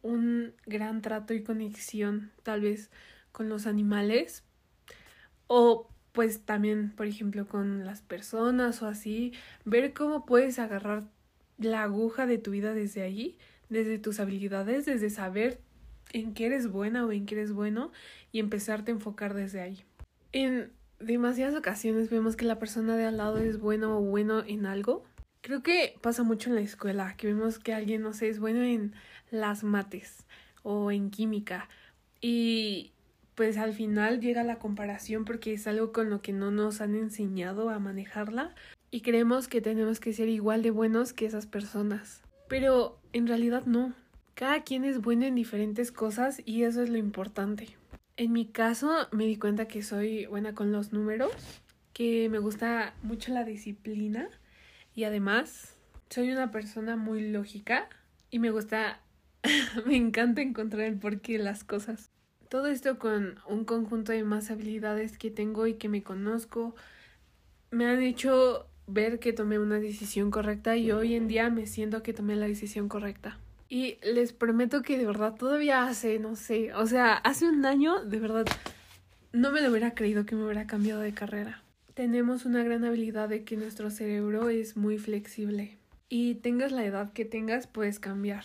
un 0.03 0.53
gran 0.67 1.01
trato 1.01 1.33
y 1.33 1.41
conexión 1.41 2.31
tal 2.43 2.61
vez 2.61 2.91
con 3.31 3.49
los 3.49 3.65
animales 3.65 4.43
o 5.47 5.89
pues 6.11 6.41
también, 6.41 6.91
por 6.91 7.07
ejemplo, 7.07 7.47
con 7.47 7.85
las 7.85 8.01
personas 8.01 8.83
o 8.83 8.87
así, 8.87 9.33
ver 9.65 9.93
cómo 9.93 10.25
puedes 10.25 10.59
agarrar 10.59 11.03
la 11.57 11.83
aguja 11.83 12.27
de 12.27 12.37
tu 12.37 12.51
vida 12.51 12.75
desde 12.75 13.01
allí, 13.01 13.37
desde 13.69 13.97
tus 13.97 14.19
habilidades, 14.19 14.85
desde 14.85 15.09
saber 15.09 15.59
en 16.11 16.35
qué 16.35 16.45
eres 16.45 16.67
buena 16.67 17.05
o 17.05 17.11
en 17.11 17.25
qué 17.25 17.35
eres 17.35 17.51
bueno 17.51 17.91
y 18.31 18.39
empezarte 18.39 18.91
a 18.91 18.95
enfocar 18.95 19.33
desde 19.33 19.61
ahí. 19.61 19.83
En 20.31 20.71
demasiadas 20.99 21.55
ocasiones 21.55 22.09
vemos 22.09 22.35
que 22.35 22.45
la 22.45 22.59
persona 22.59 22.95
de 22.95 23.05
al 23.05 23.17
lado 23.17 23.39
es 23.39 23.59
bueno 23.59 23.97
o 23.97 24.01
bueno 24.01 24.43
en 24.45 24.67
algo. 24.67 25.03
Creo 25.43 25.61
que 25.61 25.97
pasa 25.99 26.23
mucho 26.23 26.49
en 26.49 26.55
la 26.55 26.61
escuela, 26.61 27.15
que 27.17 27.27
vemos 27.27 27.59
que 27.59 27.73
alguien, 27.73 28.01
no 28.01 28.13
sé, 28.13 28.29
es 28.29 28.39
bueno 28.39 28.63
en 28.63 28.93
las 29.29 29.65
mates 29.65 30.25
o 30.63 30.89
en 30.89 31.09
química 31.09 31.67
y 32.21 32.93
pues 33.35 33.57
al 33.57 33.73
final 33.73 34.21
llega 34.21 34.45
la 34.45 34.57
comparación 34.57 35.25
porque 35.25 35.51
es 35.51 35.67
algo 35.67 35.91
con 35.91 36.09
lo 36.09 36.21
que 36.21 36.31
no 36.31 36.49
nos 36.49 36.79
han 36.79 36.95
enseñado 36.95 37.69
a 37.69 37.79
manejarla 37.79 38.55
y 38.89 39.01
creemos 39.01 39.49
que 39.49 39.59
tenemos 39.59 39.99
que 39.99 40.13
ser 40.13 40.29
igual 40.29 40.61
de 40.61 40.71
buenos 40.71 41.11
que 41.11 41.25
esas 41.25 41.45
personas. 41.45 42.21
Pero 42.47 42.97
en 43.11 43.27
realidad 43.27 43.65
no. 43.65 43.93
Cada 44.35 44.63
quien 44.63 44.85
es 44.85 45.01
bueno 45.01 45.25
en 45.25 45.35
diferentes 45.35 45.91
cosas 45.91 46.41
y 46.45 46.63
eso 46.63 46.81
es 46.81 46.89
lo 46.89 46.97
importante. 46.97 47.75
En 48.15 48.31
mi 48.31 48.45
caso 48.45 49.09
me 49.11 49.25
di 49.25 49.35
cuenta 49.35 49.67
que 49.67 49.83
soy 49.83 50.25
buena 50.25 50.55
con 50.55 50.71
los 50.71 50.93
números, 50.93 51.33
que 51.91 52.29
me 52.29 52.39
gusta 52.39 52.93
mucho 53.03 53.33
la 53.33 53.43
disciplina 53.43 54.29
y 54.95 55.03
además 55.05 55.75
soy 56.09 56.31
una 56.31 56.51
persona 56.51 56.95
muy 56.95 57.29
lógica 57.29 57.89
y 58.29 58.39
me 58.39 58.51
gusta, 58.51 58.99
me 59.85 59.95
encanta 59.95 60.41
encontrar 60.41 60.83
el 60.83 60.97
porqué 60.97 61.37
de 61.37 61.43
las 61.43 61.63
cosas. 61.63 62.11
Todo 62.49 62.67
esto 62.67 62.99
con 62.99 63.39
un 63.47 63.65
conjunto 63.65 64.11
de 64.11 64.23
más 64.23 64.51
habilidades 64.51 65.17
que 65.17 65.31
tengo 65.31 65.65
y 65.65 65.75
que 65.75 65.89
me 65.89 66.03
conozco, 66.03 66.75
me 67.71 67.87
han 67.87 68.03
hecho 68.03 68.67
ver 68.85 69.19
que 69.19 69.33
tomé 69.33 69.57
una 69.59 69.79
decisión 69.79 70.29
correcta 70.29 70.75
y 70.77 70.91
hoy 70.91 71.15
en 71.15 71.27
día 71.27 71.49
me 71.49 71.65
siento 71.65 72.03
que 72.03 72.13
tomé 72.13 72.35
la 72.35 72.47
decisión 72.47 72.89
correcta. 72.89 73.39
Y 73.69 73.97
les 74.03 74.33
prometo 74.33 74.83
que 74.83 74.99
de 74.99 75.05
verdad 75.07 75.33
todavía 75.33 75.83
hace, 75.85 76.19
no 76.19 76.35
sé, 76.35 76.73
o 76.73 76.85
sea, 76.85 77.15
hace 77.15 77.47
un 77.47 77.65
año 77.65 78.03
de 78.05 78.19
verdad 78.19 78.45
no 79.31 79.51
me 79.51 79.61
lo 79.61 79.71
hubiera 79.71 79.95
creído 79.95 80.25
que 80.25 80.35
me 80.35 80.43
hubiera 80.43 80.67
cambiado 80.67 81.01
de 81.01 81.13
carrera. 81.13 81.63
Tenemos 81.93 82.45
una 82.45 82.63
gran 82.63 82.85
habilidad 82.85 83.29
de 83.29 83.43
que 83.43 83.55
nuestro 83.55 83.91
cerebro 83.91 84.49
es 84.49 84.75
muy 84.75 84.97
flexible 84.97 85.77
y 86.09 86.35
tengas 86.35 86.71
la 86.71 86.83
edad 86.83 87.13
que 87.13 87.23
tengas 87.23 87.67
puedes 87.67 87.99
cambiar. 87.99 88.43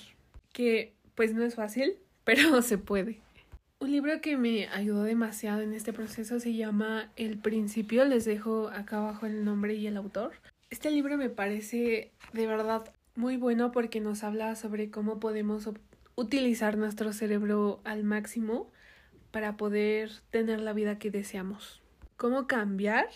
Que 0.53 0.93
pues 1.15 1.33
no 1.33 1.43
es 1.43 1.55
fácil, 1.55 1.97
pero 2.25 2.61
se 2.61 2.77
puede. 2.77 3.21
Un 3.81 3.91
libro 3.93 4.21
que 4.21 4.37
me 4.37 4.69
ayudó 4.69 5.03
demasiado 5.03 5.63
en 5.63 5.73
este 5.73 5.95
proceso 5.95 6.41
se 6.41 6.53
llama 6.53 7.11
El 7.17 7.39
Principio. 7.39 8.05
Les 8.05 8.27
dejo 8.27 8.69
acá 8.69 8.99
abajo 8.99 9.25
el 9.25 9.45
nombre 9.45 9.75
y 9.75 9.87
el 9.87 9.97
autor. 9.97 10.33
Este 10.69 10.91
libro 10.91 11.17
me 11.17 11.31
parece 11.31 12.13
de 12.35 12.47
verdad 12.47 12.93
muy 13.15 13.39
bueno 13.39 13.73
porque 13.73 14.01
nos 14.01 14.25
habla 14.25 14.57
sobre 14.57 14.91
cómo 14.91 15.21
podemos 15.21 15.71
utilizar 16.17 16.77
nuestro 16.77 17.15
cerebro 17.15 17.81
al 17.85 18.05
máximo 18.05 18.71
para 19.31 19.57
poder 19.57 20.11
tener 20.31 20.61
la 20.61 20.75
vida 20.75 20.99
que 20.99 21.11
deseamos. 21.11 21.81
Cómo 22.19 22.47
cambiar 22.47 23.07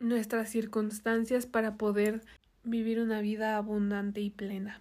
nuestras 0.00 0.50
circunstancias 0.50 1.46
para 1.46 1.76
poder 1.76 2.22
vivir 2.64 3.00
una 3.00 3.20
vida 3.20 3.56
abundante 3.56 4.20
y 4.20 4.30
plena. 4.30 4.80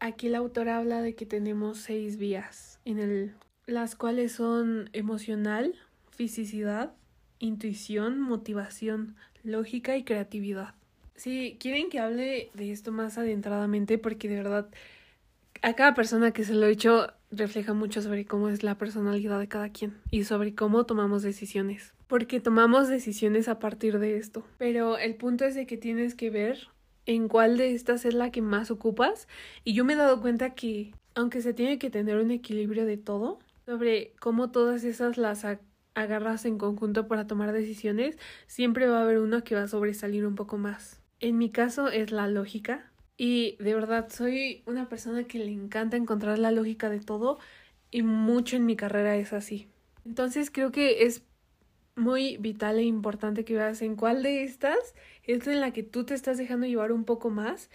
Aquí 0.00 0.26
el 0.26 0.34
autor 0.34 0.68
habla 0.68 1.00
de 1.00 1.14
que 1.14 1.26
tenemos 1.26 1.78
seis 1.78 2.16
vías 2.16 2.80
en 2.84 2.98
el 2.98 3.34
las 3.66 3.94
cuales 3.94 4.32
son 4.32 4.90
emocional, 4.92 5.74
fisicidad, 6.10 6.92
intuición, 7.38 8.20
motivación, 8.20 9.16
lógica 9.44 9.96
y 9.96 10.04
creatividad. 10.04 10.74
Si 11.14 11.56
quieren 11.60 11.88
que 11.88 12.00
hable 12.00 12.50
de 12.54 12.72
esto 12.72 12.90
más 12.90 13.18
adentradamente, 13.18 13.98
porque 13.98 14.28
de 14.28 14.36
verdad 14.36 14.68
a 15.62 15.74
cada 15.74 15.94
persona 15.94 16.32
que 16.32 16.44
se 16.44 16.54
lo 16.54 16.66
he 16.66 16.72
hecho 16.72 17.12
refleja 17.30 17.72
mucho 17.72 18.02
sobre 18.02 18.24
cómo 18.24 18.48
es 18.48 18.62
la 18.62 18.76
personalidad 18.76 19.38
de 19.38 19.48
cada 19.48 19.68
quien 19.68 19.96
y 20.10 20.24
sobre 20.24 20.54
cómo 20.54 20.84
tomamos 20.84 21.22
decisiones. 21.22 21.92
Porque 22.12 22.40
tomamos 22.40 22.88
decisiones 22.88 23.48
a 23.48 23.58
partir 23.58 23.98
de 23.98 24.18
esto. 24.18 24.44
Pero 24.58 24.98
el 24.98 25.14
punto 25.14 25.46
es 25.46 25.54
de 25.54 25.64
que 25.64 25.78
tienes 25.78 26.14
que 26.14 26.28
ver 26.28 26.68
en 27.06 27.26
cuál 27.26 27.56
de 27.56 27.72
estas 27.72 28.04
es 28.04 28.12
la 28.12 28.30
que 28.30 28.42
más 28.42 28.70
ocupas. 28.70 29.28
Y 29.64 29.72
yo 29.72 29.86
me 29.86 29.94
he 29.94 29.96
dado 29.96 30.20
cuenta 30.20 30.50
que, 30.50 30.92
aunque 31.14 31.40
se 31.40 31.54
tiene 31.54 31.78
que 31.78 31.88
tener 31.88 32.18
un 32.18 32.30
equilibrio 32.30 32.84
de 32.84 32.98
todo, 32.98 33.38
sobre 33.64 34.12
cómo 34.20 34.50
todas 34.50 34.84
esas 34.84 35.16
las 35.16 35.46
agarras 35.94 36.44
en 36.44 36.58
conjunto 36.58 37.08
para 37.08 37.26
tomar 37.26 37.50
decisiones, 37.50 38.18
siempre 38.46 38.88
va 38.88 38.98
a 38.98 39.04
haber 39.04 39.18
uno 39.18 39.42
que 39.42 39.54
va 39.54 39.62
a 39.62 39.68
sobresalir 39.68 40.26
un 40.26 40.34
poco 40.34 40.58
más. 40.58 41.00
En 41.18 41.38
mi 41.38 41.48
caso 41.48 41.88
es 41.88 42.12
la 42.12 42.28
lógica 42.28 42.92
y 43.16 43.56
de 43.58 43.74
verdad 43.74 44.10
soy 44.10 44.64
una 44.66 44.86
persona 44.86 45.24
que 45.24 45.38
le 45.38 45.50
encanta 45.50 45.96
encontrar 45.96 46.38
la 46.38 46.50
lógica 46.50 46.90
de 46.90 47.00
todo 47.00 47.38
y 47.90 48.02
mucho 48.02 48.56
en 48.56 48.66
mi 48.66 48.76
carrera 48.76 49.16
es 49.16 49.32
así. 49.32 49.68
Entonces 50.04 50.50
creo 50.50 50.72
que 50.72 51.04
es 51.04 51.22
muy 51.96 52.36
vital 52.38 52.78
e 52.78 52.82
importante 52.82 53.44
que 53.44 53.54
veas 53.54 53.82
en 53.82 53.96
cuál 53.96 54.22
de 54.22 54.44
estas 54.44 54.94
es 55.24 55.46
en 55.46 55.60
la 55.60 55.72
que 55.72 55.82
tú 55.82 56.04
te 56.04 56.14
estás 56.14 56.38
dejando 56.38 56.66
llevar 56.66 56.92
un 56.92 57.04
poco 57.04 57.30
más 57.30 57.70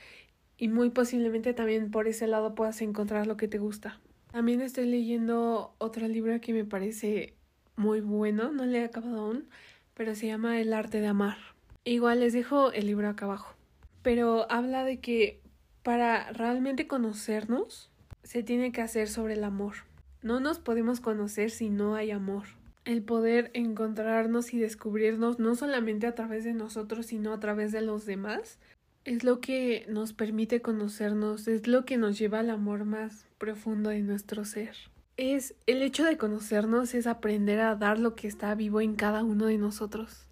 y 0.58 0.68
muy 0.68 0.90
posiblemente 0.90 1.54
también 1.54 1.92
por 1.92 2.08
ese 2.08 2.28
lado 2.28 2.56
puedas 2.56 2.82
encontrar 2.82 3.28
lo 3.28 3.38
que 3.38 3.48
te 3.48 3.60
gusta. 3.60 4.00
También 4.32 4.62
estoy 4.62 4.86
leyendo 4.86 5.74
otro 5.78 6.08
libro 6.08 6.40
que 6.42 6.54
me 6.54 6.66
parece 6.66 7.36
muy 7.76 8.02
bueno, 8.02 8.52
no 8.52 8.66
le 8.66 8.80
he 8.80 8.84
acabado 8.84 9.20
aún, 9.20 9.50
pero 9.94 10.16
se 10.16 10.28
llama 10.28 10.60
El 10.60 10.74
arte 10.74 11.00
de 11.00 11.08
amar. 11.08 11.38
Igual 11.86 12.20
les 12.20 12.34
dejo 12.34 12.72
el 12.72 12.88
libro 12.88 13.08
acá 13.08 13.26
abajo. 13.26 13.56
Pero 14.02 14.52
habla 14.52 14.84
de 14.84 15.00
que 15.00 15.42
para 15.84 16.32
realmente 16.34 16.88
conocernos 16.88 17.90
se 18.24 18.44
tiene 18.44 18.72
que 18.72 18.82
hacer 18.82 19.08
sobre 19.08 19.36
el 19.36 19.44
amor. 19.44 19.76
No 20.22 20.40
nos 20.40 20.60
podemos 20.60 21.00
conocer 21.00 21.50
si 21.50 21.70
no 21.70 21.96
hay 21.96 22.12
amor. 22.12 22.57
El 22.88 23.04
poder 23.04 23.52
encontrarnos 23.54 24.54
y 24.54 24.60
descubrirnos 24.60 25.40
no 25.40 25.56
solamente 25.56 26.08
a 26.08 26.16
través 26.16 26.46
de 26.46 26.54
nosotros, 26.54 27.08
sino 27.08 27.34
a 27.34 27.40
través 27.42 27.74
de 27.74 27.82
los 27.82 28.06
demás, 28.06 28.60
es 29.04 29.26
lo 29.26 29.42
que 29.42 29.86
nos 29.90 30.14
permite 30.14 30.62
conocernos, 30.62 31.50
es 31.50 31.68
lo 31.68 31.84
que 31.84 31.98
nos 31.98 32.18
lleva 32.18 32.40
al 32.40 32.50
amor 32.50 32.86
más 32.86 33.26
profundo 33.38 33.90
de 33.90 34.04
nuestro 34.04 34.46
ser. 34.46 34.74
Es 35.18 35.54
el 35.66 35.82
hecho 35.82 36.06
de 36.06 36.18
conocernos 36.18 36.94
es 36.94 37.08
aprender 37.08 37.60
a 37.60 37.76
dar 37.76 38.00
lo 38.00 38.16
que 38.16 38.30
está 38.30 38.56
vivo 38.56 38.80
en 38.80 38.96
cada 38.96 39.22
uno 39.22 39.48
de 39.48 39.58
nosotros. 39.58 40.30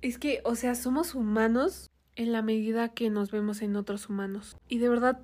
Es 0.00 0.16
que, 0.16 0.40
o 0.44 0.54
sea, 0.54 0.74
somos 0.74 1.14
humanos 1.14 1.90
en 2.16 2.32
la 2.32 2.40
medida 2.40 2.88
que 2.94 3.10
nos 3.10 3.30
vemos 3.30 3.60
en 3.60 3.76
otros 3.76 4.08
humanos. 4.08 4.56
Y 4.66 4.78
de 4.78 4.88
verdad, 4.88 5.20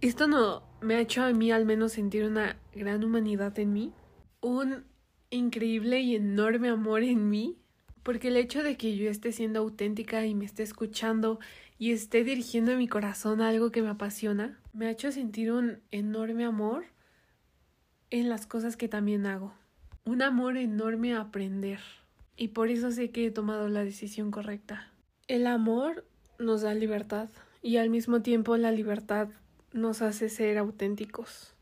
esto 0.00 0.26
no 0.26 0.64
me 0.80 0.96
ha 0.96 1.00
hecho 1.00 1.22
a 1.22 1.32
mí 1.32 1.52
al 1.52 1.66
menos 1.66 1.92
sentir 1.92 2.24
una 2.24 2.56
gran 2.74 3.04
humanidad 3.04 3.56
en 3.60 3.72
mí, 3.72 3.92
un 4.40 4.90
increíble 5.32 6.00
y 6.00 6.14
enorme 6.14 6.68
amor 6.68 7.02
en 7.02 7.28
mí, 7.30 7.56
porque 8.02 8.28
el 8.28 8.36
hecho 8.36 8.62
de 8.62 8.76
que 8.76 8.96
yo 8.96 9.10
esté 9.10 9.32
siendo 9.32 9.60
auténtica 9.60 10.26
y 10.26 10.34
me 10.34 10.44
esté 10.44 10.62
escuchando 10.62 11.40
y 11.78 11.92
esté 11.92 12.24
dirigiendo 12.24 12.76
mi 12.76 12.88
corazón 12.88 13.40
a 13.40 13.48
algo 13.48 13.70
que 13.70 13.82
me 13.82 13.88
apasiona, 13.88 14.60
me 14.72 14.86
ha 14.86 14.90
hecho 14.90 15.10
sentir 15.10 15.52
un 15.52 15.80
enorme 15.90 16.44
amor 16.44 16.84
en 18.10 18.28
las 18.28 18.46
cosas 18.46 18.76
que 18.76 18.88
también 18.88 19.26
hago. 19.26 19.54
Un 20.04 20.22
amor 20.22 20.56
enorme 20.56 21.14
a 21.14 21.20
aprender. 21.20 21.80
Y 22.36 22.48
por 22.48 22.68
eso 22.68 22.90
sé 22.90 23.10
que 23.10 23.26
he 23.26 23.30
tomado 23.30 23.68
la 23.68 23.84
decisión 23.84 24.30
correcta. 24.30 24.92
El 25.28 25.46
amor 25.46 26.04
nos 26.38 26.62
da 26.62 26.74
libertad 26.74 27.30
y 27.62 27.76
al 27.76 27.90
mismo 27.90 28.20
tiempo 28.22 28.56
la 28.56 28.72
libertad 28.72 29.28
nos 29.72 30.02
hace 30.02 30.28
ser 30.28 30.58
auténticos. 30.58 31.54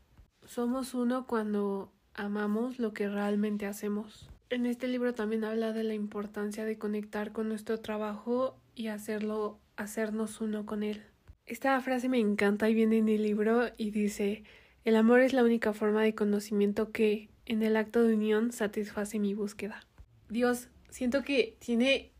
Somos 0.45 0.93
uno 0.93 1.27
cuando 1.27 1.91
amamos 2.13 2.79
lo 2.79 2.93
que 2.93 3.09
realmente 3.09 3.65
hacemos. 3.65 4.29
En 4.49 4.65
este 4.65 4.87
libro 4.87 5.13
también 5.13 5.43
habla 5.43 5.73
de 5.73 5.83
la 5.83 5.93
importancia 5.93 6.65
de 6.65 6.77
conectar 6.77 7.31
con 7.31 7.47
nuestro 7.47 7.79
trabajo 7.79 8.57
y 8.75 8.87
hacerlo, 8.87 9.59
hacernos 9.77 10.41
uno 10.41 10.65
con 10.65 10.83
él. 10.83 11.03
Esta 11.45 11.79
frase 11.81 12.09
me 12.09 12.19
encanta 12.19 12.69
y 12.69 12.73
viene 12.73 12.97
en 12.97 13.09
el 13.09 13.23
libro 13.23 13.69
y 13.77 13.91
dice 13.91 14.43
el 14.83 14.95
amor 14.95 15.19
es 15.19 15.33
la 15.33 15.43
única 15.43 15.73
forma 15.73 16.01
de 16.01 16.15
conocimiento 16.15 16.91
que, 16.91 17.29
en 17.45 17.61
el 17.61 17.75
acto 17.75 18.01
de 18.01 18.15
unión, 18.15 18.51
satisface 18.51 19.19
mi 19.19 19.35
búsqueda. 19.35 19.85
Dios, 20.27 20.69
siento 20.89 21.23
que 21.23 21.55
tiene 21.59 22.11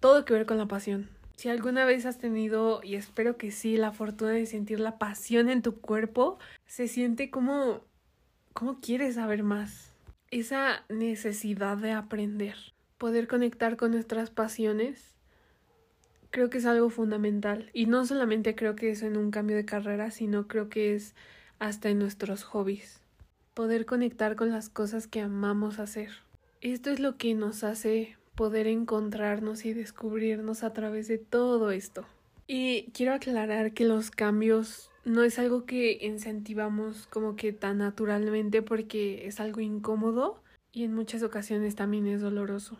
todo 0.00 0.24
que 0.24 0.32
ver 0.32 0.44
con 0.44 0.58
la 0.58 0.66
pasión. 0.66 1.08
Si 1.36 1.48
alguna 1.48 1.84
vez 1.84 2.06
has 2.06 2.18
tenido, 2.18 2.80
y 2.82 2.96
espero 2.96 3.36
que 3.36 3.52
sí, 3.52 3.76
la 3.76 3.92
fortuna 3.92 4.32
de 4.32 4.46
sentir 4.46 4.80
la 4.80 4.98
pasión 4.98 5.48
en 5.48 5.62
tu 5.62 5.80
cuerpo, 5.80 6.38
se 6.66 6.88
siente 6.88 7.30
como, 7.30 7.84
como 8.52 8.80
quieres 8.80 9.14
saber 9.16 9.42
más. 9.42 9.92
Esa 10.30 10.84
necesidad 10.88 11.76
de 11.76 11.92
aprender, 11.92 12.56
poder 12.98 13.26
conectar 13.26 13.76
con 13.76 13.90
nuestras 13.92 14.30
pasiones, 14.30 15.14
creo 16.30 16.50
que 16.50 16.58
es 16.58 16.66
algo 16.66 16.90
fundamental. 16.90 17.70
Y 17.72 17.86
no 17.86 18.06
solamente 18.06 18.54
creo 18.54 18.76
que 18.76 18.90
es 18.90 19.02
en 19.02 19.16
un 19.16 19.30
cambio 19.30 19.56
de 19.56 19.64
carrera, 19.64 20.10
sino 20.10 20.46
creo 20.46 20.68
que 20.68 20.94
es 20.94 21.14
hasta 21.58 21.88
en 21.88 21.98
nuestros 21.98 22.44
hobbies. 22.44 23.00
Poder 23.54 23.86
conectar 23.86 24.36
con 24.36 24.50
las 24.50 24.68
cosas 24.68 25.06
que 25.06 25.20
amamos 25.20 25.78
hacer. 25.78 26.10
Esto 26.60 26.90
es 26.90 27.00
lo 27.00 27.16
que 27.16 27.34
nos 27.34 27.64
hace 27.64 28.16
poder 28.34 28.66
encontrarnos 28.66 29.64
y 29.64 29.72
descubrirnos 29.72 30.62
a 30.62 30.72
través 30.72 31.08
de 31.08 31.18
todo 31.18 31.70
esto. 31.70 32.06
Y 32.46 32.90
quiero 32.92 33.14
aclarar 33.14 33.72
que 33.72 33.84
los 33.84 34.10
cambios 34.10 34.89
no 35.04 35.22
es 35.22 35.38
algo 35.38 35.64
que 35.64 35.98
incentivamos 36.00 37.06
como 37.06 37.36
que 37.36 37.52
tan 37.52 37.78
naturalmente 37.78 38.62
porque 38.62 39.26
es 39.26 39.40
algo 39.40 39.60
incómodo 39.60 40.42
y 40.72 40.84
en 40.84 40.94
muchas 40.94 41.22
ocasiones 41.22 41.74
también 41.74 42.06
es 42.06 42.20
doloroso. 42.20 42.78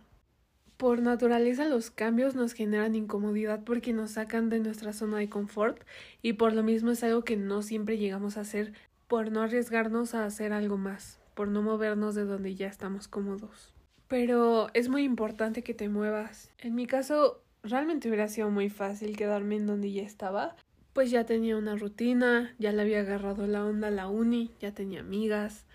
Por 0.77 1.03
naturaleza 1.03 1.67
los 1.67 1.91
cambios 1.91 2.35
nos 2.35 2.55
generan 2.55 2.95
incomodidad 2.95 3.65
porque 3.65 3.93
nos 3.93 4.13
sacan 4.13 4.49
de 4.49 4.61
nuestra 4.61 4.93
zona 4.93 5.19
de 5.19 5.29
confort 5.29 5.83
y 6.23 6.35
por 6.35 6.53
lo 6.53 6.63
mismo 6.63 6.91
es 6.91 7.03
algo 7.05 7.23
que 7.23 7.37
no 7.37 7.63
siempre 7.63 7.99
llegamos 7.99 8.37
a 8.37 8.43
hacer 8.43 8.73
por 9.09 9.31
no 9.31 9.43
arriesgarnos 9.43 10.15
a 10.15 10.25
hacer 10.25 10.53
algo 10.53 10.79
más, 10.79 11.21
por 11.35 11.49
no 11.49 11.63
movernos 11.63 12.15
de 12.15 12.25
donde 12.25 12.55
ya 12.55 12.69
estamos 12.69 13.09
cómodos 13.09 13.75
pero 14.11 14.71
es 14.75 14.89
muy 14.89 15.05
importante 15.05 15.63
que 15.63 15.73
te 15.73 15.89
muevas. 15.89 16.51
En 16.59 16.75
mi 16.75 16.87
caso, 16.87 17.45
realmente 17.63 18.09
hubiera 18.09 18.27
sido 18.27 18.51
muy 18.51 18.69
fácil 18.69 19.17
quedarme 19.17 19.55
en 19.55 19.69
donde 19.69 19.93
ya 19.93 20.03
estaba, 20.03 20.57
pues 20.93 21.11
ya 21.11 21.25
tenía 21.25 21.57
una 21.57 21.77
rutina, 21.77 22.55
ya 22.59 22.73
le 22.73 22.83
había 22.83 23.01
agarrado 23.01 23.47
la 23.47 23.65
onda 23.65 23.89
a 23.89 23.93
la 23.93 24.09
uni, 24.09 24.51
ya 24.61 24.73
tenía 24.73 25.01
amigas, 25.01 25.67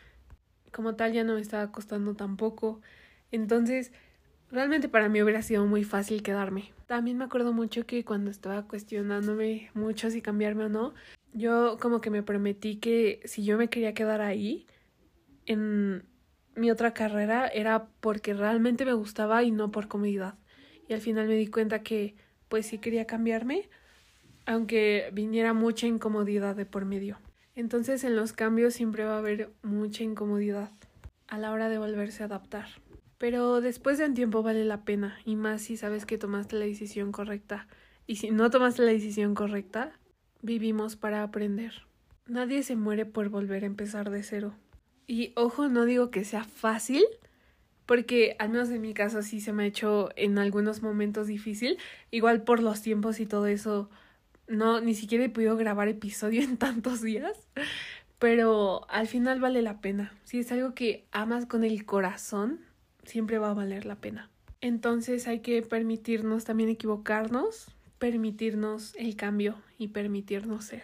como 0.72 0.96
tal 0.96 1.14
ya 1.14 1.24
no 1.24 1.36
me 1.36 1.42
estaba 1.42 1.72
costando 1.72 2.16
tampoco. 2.16 2.82
Entonces, 3.32 3.92
realmente 4.52 4.90
para 4.90 5.10
mí 5.10 5.22
hubiera 5.22 5.42
sido 5.42 5.66
muy 5.66 5.84
fácil 5.84 6.22
quedarme. 6.22 6.74
También 6.88 7.18
me 7.18 7.24
acuerdo 7.24 7.54
mucho 7.54 7.86
que 7.86 8.04
cuando 8.04 8.30
estaba 8.30 8.68
cuestionándome 8.68 9.72
mucho 9.74 10.10
si 10.10 10.22
cambiarme 10.22 10.66
o 10.66 10.70
no, 10.70 10.94
yo 11.34 11.78
como 11.80 12.02
que 12.02 12.10
me 12.10 12.24
prometí 12.24 12.78
que 12.78 13.22
si 13.26 13.44
yo 13.44 13.58
me 13.58 13.70
quería 13.70 13.94
quedar 13.94 14.22
ahí, 14.22 14.66
en 15.46 16.04
mi 16.56 16.72
otra 16.72 16.94
carrera 16.94 17.48
era 17.48 17.88
porque 18.00 18.34
realmente 18.34 18.86
me 18.86 18.94
gustaba 18.94 19.44
y 19.44 19.52
no 19.52 19.72
por 19.72 19.88
comodidad. 19.88 20.36
Y 20.88 20.94
al 20.94 21.02
final 21.02 21.28
me 21.28 21.36
di 21.36 21.48
cuenta 21.48 21.84
que 21.84 22.16
pues 22.48 22.68
sí 22.68 22.78
quería 22.78 23.06
cambiarme, 23.06 23.70
aunque 24.46 25.10
viniera 25.14 25.54
mucha 25.54 25.88
incomodidad 25.88 26.56
de 26.56 26.66
por 26.66 26.86
medio. 26.86 27.18
Entonces 27.56 28.04
en 28.04 28.16
los 28.16 28.34
cambios 28.34 28.74
siempre 28.74 29.06
va 29.06 29.16
a 29.16 29.20
haber 29.20 29.52
mucha 29.64 30.04
incomodidad 30.04 30.72
a 31.28 31.38
la 31.38 31.52
hora 31.52 31.70
de 31.70 31.78
volverse 31.78 32.24
a 32.24 32.28
adaptar. 32.28 32.68
Pero 33.18 33.62
después 33.62 33.98
de 33.98 34.06
un 34.06 34.14
tiempo 34.14 34.44
vale 34.44 34.66
la 34.66 34.84
pena, 34.84 35.18
y 35.26 35.36
más 35.36 35.62
si 35.62 35.78
sabes 35.78 36.06
que 36.06 36.18
tomaste 36.18 36.58
la 36.58 36.66
decisión 36.66 37.12
correcta. 37.12 37.68
Y 38.08 38.18
si 38.18 38.30
no 38.30 38.50
tomaste 38.50 38.84
la 38.84 38.92
decisión 38.92 39.36
correcta, 39.36 39.94
vivimos 40.42 40.96
para 40.96 41.24
aprender. 41.24 41.74
Nadie 42.28 42.62
se 42.64 42.76
muere 42.76 43.06
por 43.06 43.30
volver 43.30 43.64
a 43.64 43.68
empezar 43.68 44.10
de 44.10 44.22
cero. 44.22 44.54
Y 45.08 45.32
ojo, 45.36 45.70
no 45.70 45.86
digo 45.86 46.12
que 46.12 46.26
sea 46.26 46.44
fácil, 46.44 47.04
porque 47.86 48.36
al 48.40 48.50
menos 48.50 48.70
en 48.70 48.82
mi 48.82 48.94
caso 48.94 49.22
sí 49.22 49.40
se 49.40 49.54
me 49.54 49.64
ha 49.64 49.68
hecho 49.68 50.10
en 50.16 50.38
algunos 50.38 50.82
momentos 50.82 51.28
difícil, 51.28 51.78
igual 52.12 52.44
por 52.44 52.62
los 52.62 52.82
tiempos 52.82 53.20
y 53.20 53.26
todo 53.26 53.46
eso, 53.46 53.90
no, 54.48 54.82
ni 54.82 54.94
siquiera 54.94 55.26
he 55.26 55.30
podido 55.30 55.58
grabar 55.58 55.88
episodio 55.88 56.42
en 56.44 56.58
tantos 56.58 57.02
días, 57.02 57.38
pero 58.20 58.86
al 58.90 59.08
final 59.08 59.40
vale 59.40 59.62
la 59.62 59.82
pena. 59.82 60.14
Si 60.24 60.40
es 60.40 60.52
algo 60.52 60.74
que 60.74 61.06
amas 61.12 61.46
con 61.46 61.64
el 61.64 61.86
corazón, 61.86 62.62
siempre 63.04 63.38
va 63.38 63.52
a 63.52 63.54
valer 63.54 63.86
la 63.86 63.96
pena. 63.96 64.30
Entonces 64.62 65.28
hay 65.28 65.40
que 65.42 65.62
permitirnos 65.62 66.46
también 66.46 66.70
equivocarnos, 66.70 67.68
permitirnos 68.00 68.96
el 68.96 69.16
cambio 69.16 69.62
y 69.78 69.90
permitirnos 69.90 70.66
ser. 70.66 70.84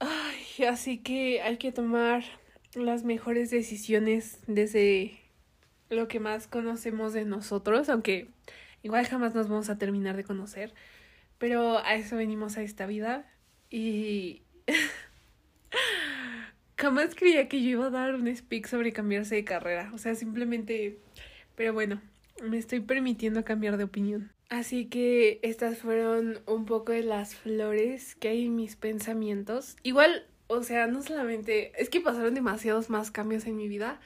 Ay, 0.00 0.66
así 0.66 0.98
que 0.98 1.40
hay 1.42 1.56
que 1.56 1.72
tomar 1.72 2.24
las 2.74 3.04
mejores 3.04 3.50
decisiones 3.50 4.38
desde 4.46 5.18
lo 5.88 6.08
que 6.08 6.20
más 6.20 6.46
conocemos 6.46 7.12
de 7.12 7.24
nosotros, 7.24 7.88
aunque 7.88 8.28
igual 8.82 9.06
jamás 9.06 9.34
nos 9.34 9.48
vamos 9.48 9.70
a 9.70 9.78
terminar 9.78 10.16
de 10.16 10.24
conocer, 10.24 10.74
pero 11.42 11.84
a 11.84 11.96
eso 11.96 12.14
venimos 12.14 12.56
a 12.56 12.62
esta 12.62 12.86
vida 12.86 13.28
y 13.68 14.42
jamás 16.76 17.16
creía 17.16 17.48
que 17.48 17.60
yo 17.60 17.70
iba 17.70 17.86
a 17.86 17.90
dar 17.90 18.14
un 18.14 18.32
speak 18.32 18.68
sobre 18.68 18.92
cambiarse 18.92 19.34
de 19.34 19.42
carrera, 19.42 19.90
o 19.92 19.98
sea, 19.98 20.14
simplemente, 20.14 21.00
pero 21.56 21.72
bueno, 21.72 22.00
me 22.44 22.58
estoy 22.58 22.78
permitiendo 22.78 23.44
cambiar 23.44 23.76
de 23.76 23.82
opinión. 23.82 24.30
Así 24.50 24.86
que 24.86 25.40
estas 25.42 25.78
fueron 25.78 26.38
un 26.46 26.64
poco 26.64 26.92
de 26.92 27.02
las 27.02 27.34
flores 27.34 28.14
que 28.14 28.28
hay 28.28 28.46
en 28.46 28.54
mis 28.54 28.76
pensamientos. 28.76 29.76
Igual 29.82 30.28
o 30.46 30.62
sea, 30.62 30.86
no 30.86 31.02
solamente, 31.02 31.72
es 31.76 31.88
que 31.88 32.00
pasaron 32.00 32.34
demasiados 32.34 32.88
más 32.88 33.10
cambios 33.10 33.46
en 33.46 33.56
mi 33.56 33.66
vida, 33.66 33.98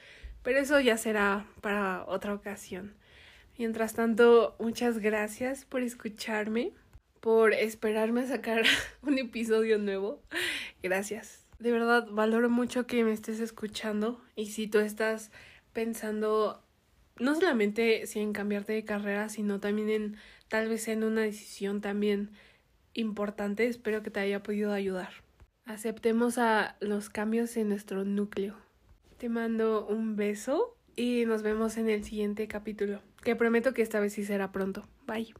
pero 0.42 0.58
eso 0.58 0.80
ya 0.80 0.96
será 0.96 1.44
para 1.60 2.02
otra 2.06 2.32
ocasión. 2.32 2.94
Mientras 3.58 3.92
tanto, 3.92 4.56
muchas 4.58 5.00
gracias 5.00 5.66
por 5.66 5.82
escucharme, 5.82 6.72
por 7.20 7.52
esperarme 7.52 8.22
a 8.22 8.26
sacar 8.26 8.62
un 9.02 9.18
episodio 9.18 9.78
nuevo. 9.78 10.22
Gracias. 10.82 11.46
De 11.58 11.72
verdad, 11.72 12.06
valoro 12.10 12.50
mucho 12.50 12.86
que 12.86 13.02
me 13.04 13.12
estés 13.12 13.40
escuchando 13.40 14.20
y 14.34 14.46
si 14.46 14.66
tú 14.66 14.78
estás 14.78 15.30
pensando 15.72 16.62
no 17.18 17.34
solamente 17.34 18.06
si 18.06 18.20
en 18.20 18.32
cambiarte 18.32 18.72
de 18.72 18.84
carrera, 18.84 19.28
sino 19.28 19.60
también 19.60 19.88
en 19.90 20.16
tal 20.48 20.68
vez 20.68 20.88
en 20.88 21.02
una 21.02 21.22
decisión 21.22 21.80
también 21.80 22.30
importante, 22.94 23.66
espero 23.66 24.02
que 24.02 24.10
te 24.10 24.20
haya 24.20 24.42
podido 24.42 24.72
ayudar. 24.72 25.10
Aceptemos 25.64 26.38
a 26.38 26.76
los 26.80 27.10
cambios 27.10 27.56
en 27.56 27.68
nuestro 27.68 28.04
núcleo. 28.04 28.56
Te 29.18 29.28
mando 29.28 29.86
un 29.86 30.16
beso 30.16 30.76
y 30.94 31.24
nos 31.26 31.42
vemos 31.42 31.76
en 31.76 31.88
el 31.88 32.04
siguiente 32.04 32.46
capítulo, 32.48 33.02
que 33.22 33.36
prometo 33.36 33.74
que 33.74 33.82
esta 33.82 34.00
vez 34.00 34.12
sí 34.12 34.24
será 34.24 34.52
pronto. 34.52 34.86
Bye. 35.06 35.34